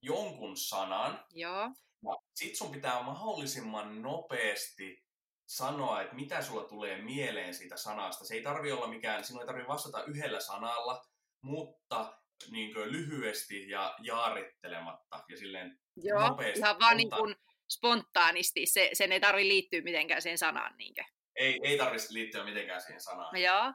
[0.02, 1.70] jonkun sanan, Joo.
[2.02, 5.04] ja sit sun pitää mahdollisimman nopeasti
[5.46, 8.24] sanoa, että mitä sulla tulee mieleen siitä sanasta.
[8.24, 11.04] Se ei tarvi olla mikään, sinun ei tarvi vastata yhdellä sanalla,
[11.42, 12.18] mutta
[12.50, 16.58] niin kuin lyhyesti ja jaarittelematta ja silleen Joo, nopeasti.
[16.58, 17.36] ihan vaan niin kuin
[17.70, 18.66] spontaanisti.
[18.66, 20.76] Se, sen ei tarvi liittyä mitenkään siihen sanaan.
[20.76, 21.04] Niinkö?
[21.36, 23.40] Ei, ei tarvitse liittyä mitenkään siihen sanaan.
[23.40, 23.72] Joo.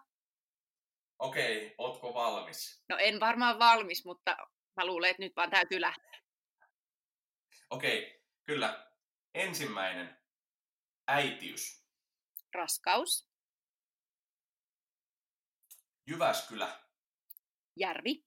[1.21, 2.83] Okei, okay, ootko valmis?
[2.89, 4.37] No en varmaan valmis, mutta
[4.75, 6.21] mä luulen, että nyt vaan täytyy lähteä.
[7.69, 8.91] Okei, okay, kyllä.
[9.33, 10.21] Ensimmäinen.
[11.07, 11.85] Äitiys.
[12.53, 13.29] Raskaus.
[16.07, 16.79] Jyväskylä.
[17.75, 18.25] Järvi.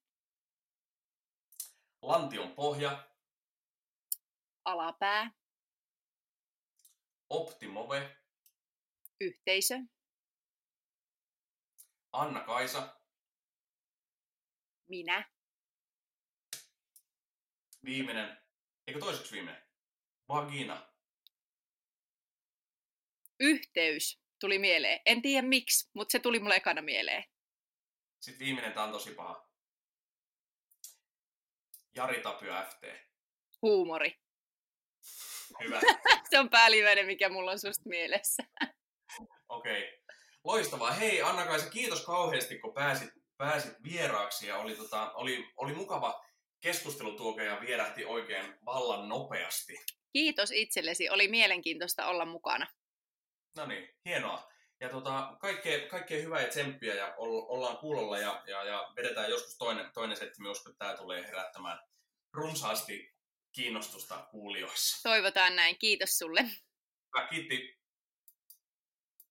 [2.02, 3.08] Lantion pohja.
[4.64, 5.30] Alapää.
[7.30, 8.16] Optimove.
[9.20, 9.74] Yhteisö.
[12.14, 13.00] Anna-Kaisa.
[14.88, 15.30] Minä.
[17.84, 18.38] Viimeinen,
[18.86, 19.62] eikö toiseksi viimeinen?
[20.28, 20.92] Vagina.
[23.40, 25.00] Yhteys tuli mieleen.
[25.06, 27.24] En tiedä miksi, mutta se tuli mulle ekana mieleen.
[28.20, 29.50] Sitten viimeinen, tämä on tosi paha.
[31.94, 32.84] Jari Tapio FT.
[33.62, 34.20] Huumori.
[35.64, 35.80] Hyvä.
[36.30, 38.42] se on päällimmäinen, mikä mulla on susta mielessä.
[39.48, 39.82] Okei.
[39.82, 40.03] Okay.
[40.44, 40.92] Loistavaa.
[40.92, 46.24] Hei Anna-Kaisa, kiitos kauheasti, kun pääsit, pääsit vieraaksi ja oli, tota, oli, oli mukava
[46.60, 49.72] keskustelu ja vierähti oikein vallan nopeasti.
[50.12, 52.66] Kiitos itsellesi, oli mielenkiintoista olla mukana.
[53.56, 54.52] No niin, hienoa.
[54.80, 59.56] Ja tota, kaikkea, kaikkea hyvää ja tsemppiä ja ollaan kuulolla ja, ja, ja vedetään joskus
[59.58, 60.38] toinen, toinen setti.
[60.38, 61.78] Minä uskon, että tämä tulee herättämään
[62.32, 63.14] runsaasti
[63.52, 65.02] kiinnostusta kuulijoissa.
[65.02, 65.78] Toivotaan näin.
[65.78, 66.40] Kiitos sulle.
[66.42, 67.83] Hyvä, kiitti.